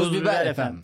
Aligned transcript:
Tuz 0.00 0.12
Biber 0.12 0.46
efendim. 0.46 0.80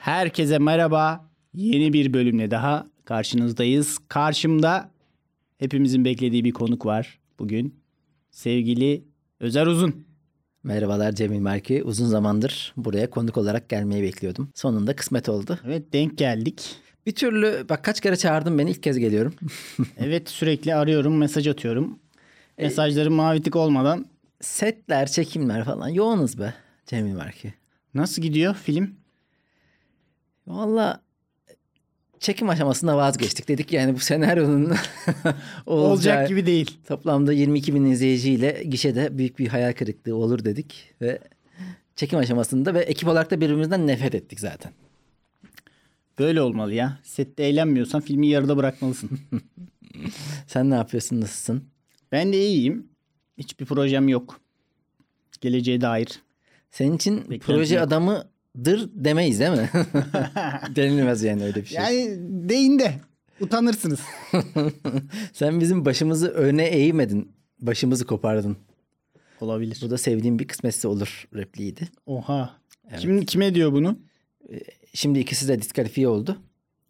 Herkese 0.00 0.58
merhaba. 0.58 1.28
Yeni 1.54 1.92
bir 1.92 2.12
bölümle 2.12 2.50
daha 2.50 2.86
karşınızdayız. 3.04 3.98
Karşımda 4.08 4.90
hepimizin 5.58 6.04
beklediği 6.04 6.44
bir 6.44 6.52
konuk 6.52 6.86
var 6.86 7.18
bugün. 7.38 7.80
Sevgili 8.30 9.04
Özer 9.40 9.66
Uzun. 9.66 10.06
Merhabalar 10.62 11.12
Cemil 11.12 11.40
Merki. 11.40 11.84
Uzun 11.84 12.06
zamandır 12.06 12.72
buraya 12.76 13.10
konuk 13.10 13.36
olarak 13.36 13.68
gelmeyi 13.68 14.02
bekliyordum. 14.02 14.48
Sonunda 14.54 14.96
kısmet 14.96 15.28
oldu. 15.28 15.58
Evet 15.64 15.92
denk 15.92 16.18
geldik. 16.18 16.76
Bir 17.08 17.14
türlü 17.14 17.66
bak 17.68 17.84
kaç 17.84 18.00
kere 18.00 18.16
çağırdın 18.16 18.58
beni 18.58 18.70
ilk 18.70 18.82
kez 18.82 18.98
geliyorum. 18.98 19.34
Evet 19.98 20.30
sürekli 20.30 20.74
arıyorum, 20.74 21.18
mesaj 21.18 21.48
atıyorum. 21.48 21.98
Mesajlarım 22.58 23.14
mavi 23.14 23.42
tık 23.42 23.56
olmadan 23.56 24.06
Setler, 24.40 25.06
çekimler 25.06 25.64
falan 25.64 25.88
yoğunuz 25.88 26.38
be 26.38 26.54
Cemil 26.86 27.12
Merki. 27.12 27.54
nasıl 27.94 28.22
gidiyor 28.22 28.54
film? 28.54 28.94
Valla 30.46 31.00
çekim 32.18 32.48
aşamasında 32.48 32.96
vazgeçtik. 32.96 33.48
Dedik 33.48 33.72
yani 33.72 33.94
bu 33.94 33.98
senaryonun 33.98 34.74
Olacak 35.66 36.28
gibi 36.28 36.46
değil. 36.46 36.78
Toplamda 36.88 37.32
22 37.32 37.74
bin 37.74 37.84
izleyiciyle 37.84 38.62
gişede 38.64 39.18
büyük 39.18 39.38
bir 39.38 39.48
hayal 39.48 39.72
kırıklığı 39.72 40.16
olur 40.16 40.44
dedik. 40.44 40.94
Ve 41.00 41.18
çekim 41.96 42.18
aşamasında 42.18 42.74
ve 42.74 42.80
ekip 42.80 43.08
olarak 43.08 43.30
da 43.30 43.40
birbirimizden 43.40 43.86
nefret 43.86 44.14
ettik 44.14 44.40
zaten. 44.40 44.72
Böyle 46.18 46.42
olmalı 46.42 46.74
ya. 46.74 46.98
Sette 47.02 47.42
eğlenmiyorsan 47.42 48.00
filmi 48.00 48.26
yarıda 48.28 48.56
bırakmalısın. 48.56 49.10
Sen 50.46 50.70
ne 50.70 50.74
yapıyorsun, 50.74 51.20
nasılsın? 51.20 51.64
ben 52.12 52.32
de 52.32 52.46
iyiyim. 52.46 52.88
Hiçbir 53.38 53.64
projem 53.64 54.08
yok. 54.08 54.40
Geleceğe 55.40 55.80
dair. 55.80 56.20
Senin 56.70 56.96
için 56.96 57.16
Beklentim 57.16 57.40
proje 57.54 57.74
yok. 57.74 57.84
adamıdır 57.86 58.90
demeyiz 58.94 59.40
değil 59.40 59.50
mi? 59.50 59.70
Denilmez 60.76 61.22
yani 61.22 61.44
öyle 61.44 61.60
bir 61.60 61.66
şey. 61.66 61.76
Yani 61.76 62.18
deyin 62.48 62.78
de 62.78 62.94
utanırsınız. 63.40 64.00
Sen 65.32 65.60
bizim 65.60 65.84
başımızı 65.84 66.28
öne 66.28 66.64
eğmedin. 66.64 67.32
Başımızı 67.60 68.06
kopardın. 68.06 68.56
Olabilir. 69.40 69.78
Bu 69.82 69.90
da 69.90 69.98
sevdiğim 69.98 70.38
bir 70.38 70.48
kısmetse 70.48 70.88
olur 70.88 71.28
repliğiydi. 71.34 71.88
Oha. 72.06 72.56
Kim 72.98 73.24
kime 73.24 73.54
diyor 73.54 73.72
bunu? 73.72 73.98
Şimdi 74.94 75.18
ikisi 75.18 75.48
de 75.48 75.58
diskalifiye 75.62 76.08
oldu. 76.08 76.36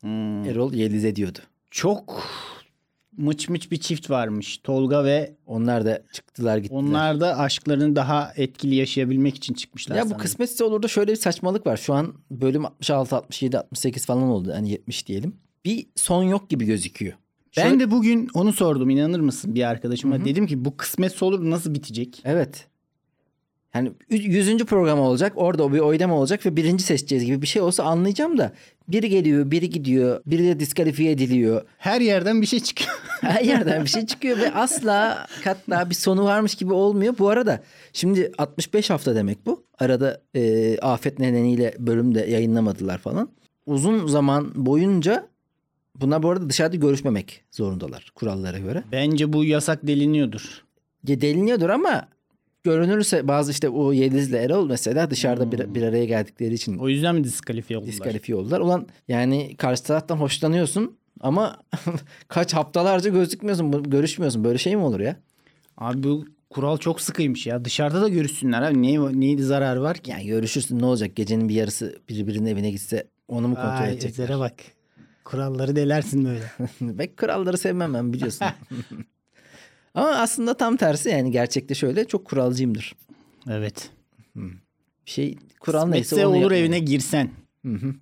Hmm. 0.00 0.44
Erol 0.44 0.72
Yeliz'e 0.72 1.16
diyordu. 1.16 1.38
Çok 1.70 2.22
mıç 3.16 3.48
mıç 3.48 3.70
bir 3.70 3.76
çift 3.80 4.10
varmış. 4.10 4.58
Tolga 4.58 5.04
ve 5.04 5.34
Onlar 5.46 5.84
da 5.84 6.02
çıktılar 6.12 6.58
gittiler. 6.58 6.78
onlar 6.80 7.20
da 7.20 7.38
aşklarını 7.38 7.96
daha 7.96 8.32
etkili 8.36 8.74
yaşayabilmek 8.74 9.36
için 9.36 9.54
çıkmışlar. 9.54 9.96
ya 9.96 10.02
bu 10.02 10.08
sanırım. 10.08 10.22
kısmetse 10.22 10.64
olur 10.64 10.82
da 10.82 10.88
şöyle 10.88 11.12
bir 11.12 11.16
saçmalık 11.16 11.66
var. 11.66 11.76
Şu 11.76 11.94
an 11.94 12.14
bölüm 12.30 12.66
66, 12.66 13.16
67, 13.16 13.58
68 13.58 14.06
falan 14.06 14.22
oldu. 14.22 14.50
Yani 14.50 14.70
70 14.70 15.06
diyelim. 15.06 15.36
Bir 15.64 15.86
son 15.96 16.22
yok 16.22 16.50
gibi 16.50 16.64
gözüküyor. 16.64 17.12
Ben 17.56 17.62
Şöyle- 17.62 17.80
de 17.80 17.90
bugün 17.90 18.28
onu 18.34 18.52
sordum 18.52 18.90
inanır 18.90 19.20
mısın 19.20 19.54
bir 19.54 19.68
arkadaşıma. 19.68 20.24
Dedim 20.24 20.46
ki 20.46 20.64
bu 20.64 20.76
kısmetse 20.76 21.24
olur 21.24 21.50
nasıl 21.50 21.74
bitecek? 21.74 22.20
Evet. 22.24 22.66
Yani 23.74 23.92
100. 24.10 24.64
program 24.64 24.98
olacak. 25.00 25.32
Orada 25.36 25.72
bir 25.72 25.78
oylama 25.78 26.14
olacak 26.14 26.46
ve 26.46 26.56
birinci 26.56 26.84
seçeceğiz 26.84 27.24
gibi 27.24 27.42
bir 27.42 27.46
şey 27.46 27.62
olsa 27.62 27.84
anlayacağım 27.84 28.38
da 28.38 28.52
biri 28.88 29.08
geliyor, 29.08 29.50
biri 29.50 29.70
gidiyor, 29.70 30.20
biri 30.26 30.44
de 30.44 30.60
diskalifiye 30.60 31.12
ediliyor. 31.12 31.62
Her 31.78 32.00
yerden 32.00 32.42
bir 32.42 32.46
şey 32.46 32.60
çıkıyor. 32.60 32.90
Her 33.20 33.40
yerden 33.40 33.84
bir 33.84 33.90
şey 33.90 34.06
çıkıyor 34.06 34.38
ve 34.38 34.54
asla 34.54 35.26
katla 35.44 35.90
bir 35.90 35.94
sonu 35.94 36.24
varmış 36.24 36.54
gibi 36.54 36.72
olmuyor. 36.72 37.14
Bu 37.18 37.28
arada 37.28 37.62
şimdi 37.92 38.32
65 38.38 38.90
hafta 38.90 39.14
demek 39.14 39.46
bu. 39.46 39.62
Arada 39.78 40.20
e, 40.34 40.78
afet 40.78 41.18
nedeniyle 41.18 41.74
bölüm 41.78 42.14
de 42.14 42.20
yayınlamadılar 42.20 42.98
falan. 42.98 43.28
Uzun 43.66 44.06
zaman 44.06 44.52
boyunca 44.54 45.28
bunlar 45.94 46.22
bu 46.22 46.30
arada 46.30 46.48
dışarıda 46.50 46.76
görüşmemek 46.76 47.44
zorundalar 47.50 48.12
kurallara 48.14 48.58
göre. 48.58 48.82
Bence 48.92 49.32
bu 49.32 49.44
yasak 49.44 49.86
deliniyordur. 49.86 50.64
Ya 51.08 51.20
deliniyordur 51.20 51.68
ama 51.68 52.08
görünürse 52.68 53.28
bazı 53.28 53.52
işte 53.52 53.68
o 53.68 53.92
Yeliz'le 53.92 54.32
Erol 54.34 54.66
mesela 54.66 55.10
dışarıda 55.10 55.52
bir, 55.52 55.74
bir 55.74 55.82
araya 55.82 56.04
geldikleri 56.04 56.54
için 56.54 56.78
O 56.78 56.88
yüzden 56.88 57.14
mi 57.14 57.24
diskalifiye 57.24 57.78
oldular? 57.78 57.92
diskalifiye 57.92 58.38
oldular. 58.38 58.60
Ulan 58.60 58.86
yani 59.08 59.56
karşı 59.56 59.82
taraftan 59.84 60.16
hoşlanıyorsun 60.16 60.96
ama 61.20 61.56
kaç 62.28 62.54
haftalarca 62.54 63.10
gözükmüyorsun, 63.10 63.82
görüşmüyorsun. 63.82 64.44
Böyle 64.44 64.58
şey 64.58 64.76
mi 64.76 64.82
olur 64.82 65.00
ya? 65.00 65.16
Abi 65.78 66.02
bu 66.02 66.24
kural 66.50 66.76
çok 66.76 67.00
sıkıymış 67.00 67.46
ya. 67.46 67.64
Dışarıda 67.64 68.02
da 68.02 68.08
görüşsünler 68.08 68.62
abi. 68.62 68.82
Neye, 68.82 69.00
neydi 69.20 69.42
zarar 69.42 69.76
var 69.76 69.96
ki? 69.96 70.10
Yani 70.10 70.26
görüşürsün 70.26 70.78
ne 70.78 70.84
olacak? 70.84 71.16
Gecenin 71.16 71.48
bir 71.48 71.54
yarısı 71.54 71.98
birbirinin 72.08 72.46
evine 72.46 72.70
gitse 72.70 73.06
onu 73.28 73.48
mu 73.48 73.54
kontrol 73.54 73.80
Ay 73.84 73.92
edecek? 73.92 74.10
Ezer'e 74.10 74.38
bak. 74.38 74.54
Kuralları 75.24 75.76
delersin 75.76 76.24
böyle. 76.24 76.44
Ben 76.80 77.08
kuralları 77.16 77.58
sevmem 77.58 77.94
ben 77.94 78.12
biliyorsun. 78.12 78.46
ama 79.98 80.08
aslında 80.10 80.54
tam 80.56 80.76
tersi 80.76 81.08
yani 81.08 81.30
gerçekte 81.30 81.74
şöyle 81.74 82.04
çok 82.04 82.24
kuralcıyımdır. 82.24 82.94
evet. 83.50 83.90
Bir 85.06 85.10
şey 85.10 85.38
kural 85.60 85.86
neyse 85.86 86.02
Kısmetse 86.02 86.26
onu 86.26 86.36
olur 86.36 86.52
evine 86.52 86.78
girsen. 86.78 87.30
Hı 87.66 87.72
hı. 87.72 87.94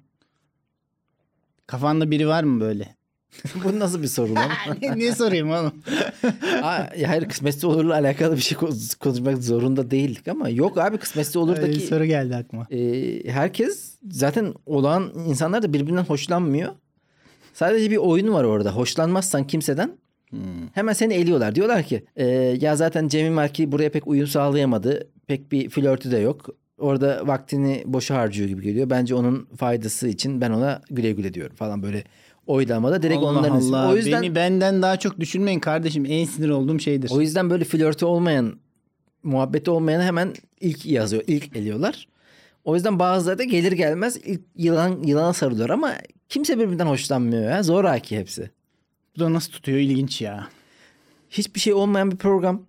Kafanda 1.67 2.11
biri 2.11 2.29
var 2.29 2.45
mı 2.45 2.61
böyle? 2.61 2.97
Bu 3.65 3.79
nasıl 3.79 4.03
bir 4.03 4.07
soru 4.09 4.35
lan? 4.35 4.51
ne 4.97 5.15
sorayım 5.15 5.51
oğlum? 5.51 5.73
Aa, 6.63 6.83
hayır 7.07 7.29
kısmetse 7.29 7.67
olurla 7.67 7.95
alakalı 7.95 8.37
bir 8.37 8.41
şey 8.41 8.59
ko- 8.59 8.99
konuşmak 8.99 9.43
zorunda 9.43 9.91
değildik 9.91 10.29
ama 10.29 10.49
yok 10.49 10.79
abi 10.79 10.99
kısmetse 10.99 11.39
Öyle 11.39 11.49
bir 11.49 11.53
olurdaki 11.53 11.81
soru 11.81 12.05
geldi 12.05 12.37
aklıma. 12.37 12.67
e, 12.71 13.31
herkes 13.33 13.95
zaten 14.11 14.55
olan 14.67 15.13
insanlar 15.29 15.63
da 15.63 15.73
birbirinden 15.73 16.05
hoşlanmıyor. 16.05 16.73
Sadece 17.55 17.91
bir 17.91 17.97
oyun 17.97 18.33
var 18.33 18.45
orada. 18.45 18.73
Hoşlanmazsan 18.77 19.47
kimseden 19.47 19.99
hemen 20.73 20.93
seni 20.93 21.15
eliyorlar. 21.15 21.55
Diyorlar 21.55 21.83
ki 21.83 22.05
e, 22.17 22.27
ya 22.61 22.77
zaten 22.77 23.09
Cemil 23.09 23.31
Marki 23.31 23.73
buraya 23.73 23.91
pek 23.91 24.07
uyum 24.07 24.27
sağlayamadı. 24.27 25.09
Pek 25.27 25.53
bir 25.53 25.71
flörtü 25.71 26.11
de 26.11 26.19
yok. 26.19 26.47
Orada 26.79 27.27
vaktini 27.27 27.83
boşa 27.87 28.15
harcıyor 28.15 28.49
gibi 28.49 28.63
geliyor. 28.63 28.91
Bence 28.91 29.15
onun 29.15 29.49
faydası 29.57 30.09
için 30.09 30.41
ben 30.41 30.51
ona 30.51 30.81
güle 30.91 31.13
güle 31.13 31.35
diyorum 31.35 31.57
falan 31.57 31.83
böyle 31.83 32.05
oylamada 32.47 33.03
direkt 33.03 33.19
Allah 33.19 33.39
onların 33.39 33.61
Allah. 33.61 33.91
o 33.91 33.97
yüzden 33.97 34.23
Beni 34.23 34.35
benden 34.35 34.83
daha 34.83 34.97
çok 34.97 35.21
düşünmeyin 35.21 35.61
kardeşim. 35.61 36.05
En 36.09 36.25
sinir 36.25 36.49
olduğum 36.49 36.79
şeydir. 36.79 37.11
O 37.13 37.21
yüzden 37.21 37.51
böyle 37.51 37.65
flörtü 37.65 38.05
olmayan, 38.05 38.59
muhabbeti 39.23 39.71
olmayanı 39.71 40.03
hemen 40.03 40.35
ilk 40.61 40.87
yazıyor, 40.87 41.23
ilk 41.27 41.57
eliyorlar. 41.57 42.09
O 42.65 42.75
yüzden 42.75 42.99
bazıları 42.99 43.39
da 43.39 43.45
gelir 43.45 43.73
gelmez 43.73 44.17
ilk 44.25 44.41
yılan 44.57 45.03
yılana 45.03 45.33
sarılıyor 45.33 45.69
ama 45.69 45.93
kimse 46.29 46.59
birbirinden 46.59 46.87
hoşlanmıyor 46.87 47.51
ya. 47.51 47.63
Zoraki 47.63 48.19
hepsi. 48.19 48.51
Bu 49.17 49.21
da 49.21 49.33
nasıl 49.33 49.53
tutuyor 49.53 49.79
ilginç 49.79 50.21
ya. 50.21 50.49
Hiçbir 51.31 51.61
şey 51.61 51.73
olmayan 51.73 52.11
bir 52.11 52.17
program. 52.17 52.63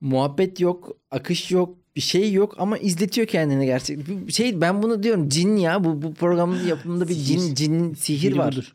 Muhabbet 0.00 0.60
yok, 0.60 0.96
akış 1.10 1.50
yok, 1.50 1.74
bir 1.96 2.00
şey 2.00 2.32
yok 2.32 2.54
ama 2.58 2.78
izletiyor 2.78 3.26
kendini 3.26 3.66
gerçekten. 3.66 4.26
Şey 4.26 4.60
ben 4.60 4.82
bunu 4.82 5.02
diyorum 5.02 5.28
cin 5.28 5.56
ya 5.56 5.84
bu 5.84 6.02
bu 6.02 6.14
programın 6.14 6.66
yapımında 6.66 7.08
bir 7.08 7.14
cin 7.14 7.38
Sihir. 7.38 7.54
cin 7.54 7.94
sihir 7.94 8.30
Biri 8.30 8.38
var. 8.38 8.52
budur. 8.52 8.74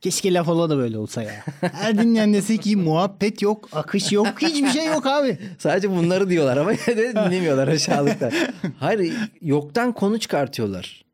Keşke 0.00 0.34
laf 0.34 0.48
ola 0.48 0.70
da 0.70 0.76
böyle 0.76 0.98
olsa 0.98 1.22
ya. 1.22 1.44
Her 1.60 1.98
dinleyen 1.98 2.34
dese 2.34 2.56
ki 2.56 2.76
muhabbet 2.76 3.42
yok, 3.42 3.68
akış 3.72 4.12
yok, 4.12 4.26
hiçbir 4.42 4.68
şey 4.68 4.86
yok 4.86 5.06
abi. 5.06 5.38
Sadece 5.58 5.90
bunları 5.90 6.30
diyorlar 6.30 6.56
ama 6.56 6.72
dinlemiyorlar 6.86 7.68
aşağılıklar. 7.68 8.34
Hayır 8.78 9.14
yoktan 9.42 9.92
konu 9.92 10.18
çıkartıyorlar. 10.18 11.04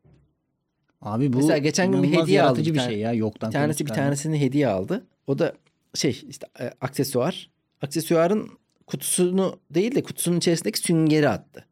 Abi 1.03 1.33
bu 1.33 1.37
Mesela 1.37 1.59
geçen 1.59 1.93
gün 1.93 2.03
bir 2.03 2.13
hediye 2.13 2.43
aldı 2.43 2.61
bir 2.61 2.75
bir 2.75 2.81
şey 2.81 2.99
ya 2.99 3.13
yoktan. 3.13 3.49
Bir 3.49 3.53
tanesi 3.53 3.87
bir 3.87 3.93
tanesini 3.93 4.41
hediye 4.41 4.69
aldı. 4.69 5.07
O 5.27 5.39
da 5.39 5.53
şey 5.95 6.23
işte 6.29 6.47
e, 6.61 6.71
aksesuar. 6.81 7.51
Aksesuarın 7.83 8.49
kutusunu 8.87 9.61
değil 9.71 9.95
de 9.95 10.03
kutusunun 10.03 10.37
içerisindeki 10.37 10.79
süngeri 10.79 11.29
attı. 11.29 11.67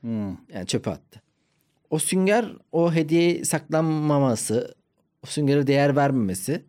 Hmm. 0.00 0.28
Yani 0.28 0.66
çöpe 0.66 0.90
attı. 0.90 1.22
O 1.90 1.98
sünger 1.98 2.52
o 2.72 2.92
hediye 2.92 3.44
saklanmaması, 3.44 4.74
o 5.24 5.26
süngere 5.26 5.66
değer 5.66 5.96
vermemesi. 5.96 6.64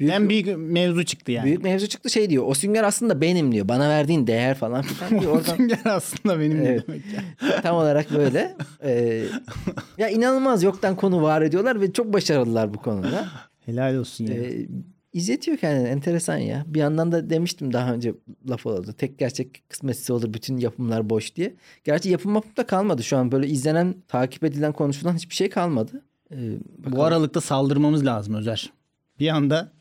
Büyük, 0.00 0.12
Hem 0.12 0.28
büyük 0.28 0.56
mevzu 0.58 1.04
çıktı 1.04 1.32
yani. 1.32 1.44
büyük 1.46 1.62
mevzu 1.62 1.86
çıktı 1.88 2.10
şey 2.10 2.30
diyor. 2.30 2.44
O 2.46 2.54
sünger 2.54 2.84
aslında 2.84 3.20
benim 3.20 3.52
diyor. 3.52 3.68
Bana 3.68 3.88
verdiğin 3.88 4.26
değer 4.26 4.54
falan 4.54 4.82
filan 4.82 5.22
diyor. 5.22 5.32
Oradan 5.32 5.56
Sünger 5.56 5.78
aslında 5.84 6.40
benim 6.40 6.60
Evet. 6.60 6.88
demek 6.88 7.02
ya. 7.14 7.60
tam 7.62 7.76
olarak 7.76 8.10
böyle. 8.14 8.56
Ee, 8.84 9.22
ya 9.98 10.08
inanılmaz 10.08 10.62
yoktan 10.62 10.96
konu 10.96 11.22
var 11.22 11.42
ediyorlar 11.42 11.80
ve 11.80 11.92
çok 11.92 12.12
başarılılar 12.12 12.74
bu 12.74 12.78
konuda. 12.78 13.28
Helal 13.66 13.94
olsun 13.96 14.26
ya. 14.26 14.34
Ee, 14.34 14.66
izletiyor 15.12 15.56
kendini. 15.56 15.88
Enteresan 15.88 16.36
ya. 16.36 16.64
Bir 16.66 16.80
yandan 16.80 17.12
da 17.12 17.30
demiştim 17.30 17.72
daha 17.72 17.92
önce 17.94 18.14
laf 18.48 18.66
oldu. 18.66 18.92
Tek 18.92 19.18
gerçek 19.18 19.62
kısmetsiz 19.68 20.10
olur 20.10 20.32
bütün 20.34 20.56
yapımlar 20.56 21.10
boş 21.10 21.36
diye. 21.36 21.54
Gerçi 21.84 22.08
yapım 22.08 22.34
yapım 22.34 22.56
da 22.56 22.66
kalmadı 22.66 23.02
şu 23.02 23.16
an. 23.16 23.32
Böyle 23.32 23.46
izlenen, 23.48 23.94
takip 24.08 24.44
edilen, 24.44 24.72
konuşulan 24.72 25.14
hiçbir 25.14 25.34
şey 25.34 25.50
kalmadı. 25.50 26.02
Ee, 26.32 26.36
Bu 26.92 27.04
aralıkta 27.04 27.40
saldırmamız 27.40 28.06
lazım 28.06 28.34
Özer. 28.34 28.72
Bir 29.20 29.28
anda 29.28 29.72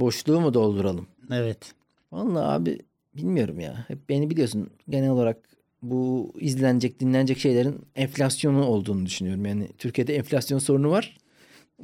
boşluğu 0.00 0.40
mu 0.40 0.54
dolduralım? 0.54 1.06
evet. 1.30 1.74
Vallahi 2.12 2.44
abi 2.44 2.78
bilmiyorum 3.14 3.60
ya. 3.60 3.84
Hep 3.88 4.08
beni 4.08 4.30
biliyorsun 4.30 4.70
genel 4.88 5.10
olarak 5.10 5.38
bu 5.82 6.32
izlenecek, 6.40 7.00
dinlenecek 7.00 7.38
şeylerin 7.38 7.86
enflasyonu 7.94 8.64
olduğunu 8.64 9.06
düşünüyorum. 9.06 9.46
Yani 9.46 9.68
Türkiye'de 9.78 10.16
enflasyon 10.16 10.58
sorunu 10.58 10.90
var. 10.90 11.16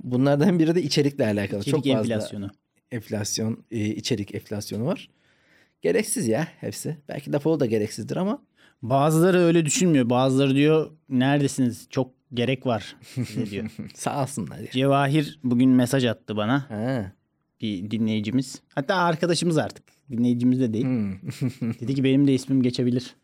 Bunlardan 0.05 0.59
biri 0.59 0.75
de 0.75 0.83
içerikle 0.83 1.25
alakalı. 1.27 1.61
İçerik 1.61 1.85
Çok 1.85 1.97
fazla 1.97 2.15
enflasyonu. 2.15 2.51
enflasyon, 2.91 3.65
e, 3.71 3.87
içerik 3.87 4.35
enflasyonu 4.35 4.87
var. 4.87 5.11
Gereksiz 5.83 6.29
ya 6.29 6.49
hepsi. 6.61 6.97
Belki 7.09 7.31
o 7.45 7.61
da 7.61 7.67
gereksizdir 7.67 8.17
ama 8.17 8.43
Bazıları 8.83 9.39
öyle 9.39 9.67
düşünmüyor. 9.67 10.11
Bazıları 10.11 10.55
diyor 10.55 10.91
neredesiniz? 11.09 11.87
Çok 11.91 12.11
gerek 12.35 12.67
var 12.67 12.97
diyor. 13.51 13.71
sağ 13.95 14.23
olsunlar 14.23 14.59
ya. 14.59 14.71
Cevahir 14.71 15.41
bugün 15.45 15.71
mesaj 15.71 16.05
attı 16.05 16.37
bana. 16.37 16.71
Ha. 16.71 17.13
Bir 17.63 17.91
dinleyicimiz. 17.91 18.61
Hatta 18.75 18.95
arkadaşımız 18.95 19.59
artık. 19.59 19.85
Dinleyicimiz 20.11 20.61
de 20.61 20.73
değil. 20.73 20.85
Hmm. 20.85 21.13
Dedi 21.81 21.95
ki 21.95 22.05
benim 22.05 22.27
de 22.27 22.35
ismim 22.35 22.63
geçebilir. 22.63 23.15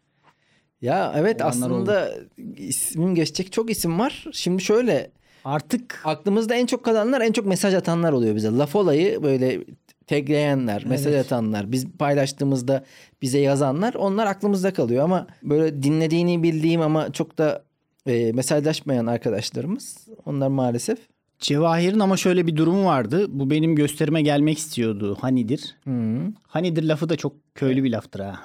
Ya 0.82 1.12
evet 1.17 1.43
Olanlar 1.43 1.50
aslında 1.50 2.14
ismim 2.56 3.14
geçecek 3.14 3.52
çok 3.52 3.70
isim 3.70 3.99
var. 3.99 4.25
Şimdi 4.32 4.62
şöyle 4.62 5.11
Artık 5.44 6.00
aklımızda 6.05 6.55
en 6.55 6.67
çok 6.67 6.85
kalanlar 6.85 7.20
en 7.20 7.32
çok 7.32 7.46
mesaj 7.46 7.75
atanlar 7.75 8.12
oluyor 8.12 8.37
bize. 8.37 8.49
Laf 8.49 8.76
olayı 8.76 9.23
böyle 9.23 9.64
tagleyenler, 10.06 10.85
mesaj 10.87 11.12
Evet. 11.14 11.26
atanlar, 11.26 11.73
biz 11.73 11.87
paylaştığımızda 11.99 12.85
bize 13.23 13.38
yazanlar 13.38 13.94
onlar 13.94 14.26
aklımızda 14.26 14.73
kalıyor 14.73 15.05
ama 15.05 15.26
böyle 15.43 15.82
dinlediğini 15.82 16.43
bildiğim 16.43 16.81
ama 16.81 17.12
çok 17.12 17.38
da 17.38 17.64
e, 18.06 18.32
mesajlaşmayan 18.32 19.06
arkadaşlarımız 19.06 20.08
onlar 20.26 20.49
maalesef. 20.49 20.99
Cevahir'in 21.38 21.99
ama 22.00 22.17
şöyle 22.17 22.46
bir 22.46 22.56
durumu 22.56 22.85
vardı. 22.85 23.26
Bu 23.29 23.50
benim 23.50 23.75
gösterime 23.76 24.23
gelmek 24.23 24.58
istiyordu. 24.58 25.19
Hanidir. 25.20 25.76
Hı. 25.85 26.20
Hanidir 26.43 26.82
lafı 26.82 27.08
da 27.08 27.17
çok 27.17 27.55
köylü 27.55 27.85
bir 27.85 27.90
laftır 27.90 28.20
ha. 28.20 28.40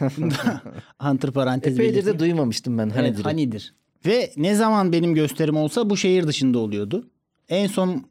Bunda 0.16 0.62
antiparantez 0.98 1.74
Epeydir 1.74 2.06
de 2.06 2.18
duymamıştım 2.18 2.78
ben 2.78 2.84
Evet, 2.86 2.96
Hanidir'i. 2.96 3.22
Hanidir. 3.22 3.74
Ve 4.06 4.32
ne 4.36 4.54
zaman 4.54 4.92
benim 4.92 5.14
gösterim 5.14 5.56
olsa 5.56 5.90
bu 5.90 5.96
şehir 5.96 6.26
dışında 6.26 6.58
oluyordu. 6.58 7.10
En 7.48 7.66
son 7.66 8.04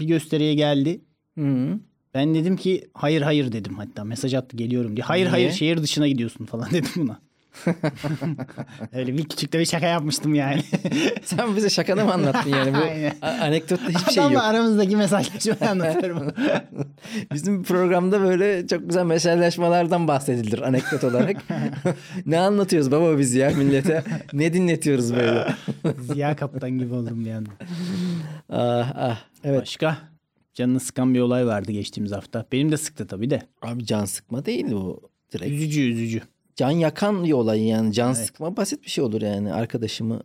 bir 0.00 0.06
gösteriye 0.06 0.54
geldi. 0.54 1.00
Hı. 1.38 1.78
Ben 2.14 2.34
dedim 2.34 2.56
ki 2.56 2.90
hayır 2.94 3.22
hayır 3.22 3.52
dedim 3.52 3.74
hatta 3.74 4.04
mesaj 4.04 4.34
attı 4.34 4.56
geliyorum 4.56 4.96
diye. 4.96 5.04
Hayır 5.04 5.24
Niye? 5.24 5.30
hayır 5.30 5.52
şehir 5.52 5.82
dışına 5.82 6.08
gidiyorsun 6.08 6.44
falan 6.44 6.70
dedim 6.72 6.90
buna. 6.96 7.20
Öyle 8.92 9.18
bir 9.18 9.24
küçük 9.24 9.52
de 9.52 9.58
bir 9.58 9.64
şaka 9.64 9.86
yapmıştım 9.86 10.34
yani. 10.34 10.62
Sen 11.24 11.56
bize 11.56 11.70
şakanı 11.70 12.04
mı 12.04 12.12
anlattın 12.12 12.50
yani? 12.50 12.72
Bu 12.74 13.26
anekdotta 13.26 13.88
hiçbir 13.88 14.12
şey 14.12 14.22
Adamla 14.22 14.34
yok. 14.34 14.44
aramızdaki 14.44 14.96
mesajlaşmayı 14.96 15.70
anlatıyorum. 15.70 16.32
Bizim 17.34 17.62
programda 17.62 18.20
böyle 18.20 18.66
çok 18.66 18.88
güzel 18.88 19.04
mesajlaşmalardan 19.04 20.08
bahsedilir 20.08 20.62
anekdot 20.62 21.04
olarak. 21.04 21.36
ne 22.26 22.38
anlatıyoruz 22.38 22.90
baba 22.90 23.18
biz 23.18 23.34
ya 23.34 23.50
millete? 23.50 24.04
Ne 24.32 24.52
dinletiyoruz 24.52 25.14
böyle? 25.14 25.54
Ziya 26.00 26.36
Kaptan 26.36 26.70
gibi 26.70 26.94
oldum 26.94 27.24
bir 27.24 27.32
anda. 27.32 27.50
Ah 28.48 28.92
ah. 28.96 29.18
Evet. 29.44 29.60
Başka? 29.60 29.98
Canını 30.54 30.80
sıkan 30.80 31.14
bir 31.14 31.20
olay 31.20 31.46
vardı 31.46 31.72
geçtiğimiz 31.72 32.12
hafta. 32.12 32.46
Benim 32.52 32.72
de 32.72 32.76
sıktı 32.76 33.06
tabii 33.06 33.30
de. 33.30 33.42
Abi 33.62 33.86
can 33.86 34.04
sıkma 34.04 34.44
değil 34.46 34.66
bu 34.70 35.10
direkt. 35.32 35.52
Üzücü 35.52 35.80
üzücü. 35.80 36.22
Can 36.56 36.70
yakan 36.70 37.24
bir 37.24 37.32
olay 37.32 37.62
yani. 37.66 37.92
Can 37.92 38.06
Evet. 38.14 38.16
sıkma 38.26 38.56
basit 38.56 38.82
bir 38.84 38.90
şey 38.90 39.04
olur 39.04 39.22
yani. 39.22 39.52
Arkadaşımı 39.52 40.20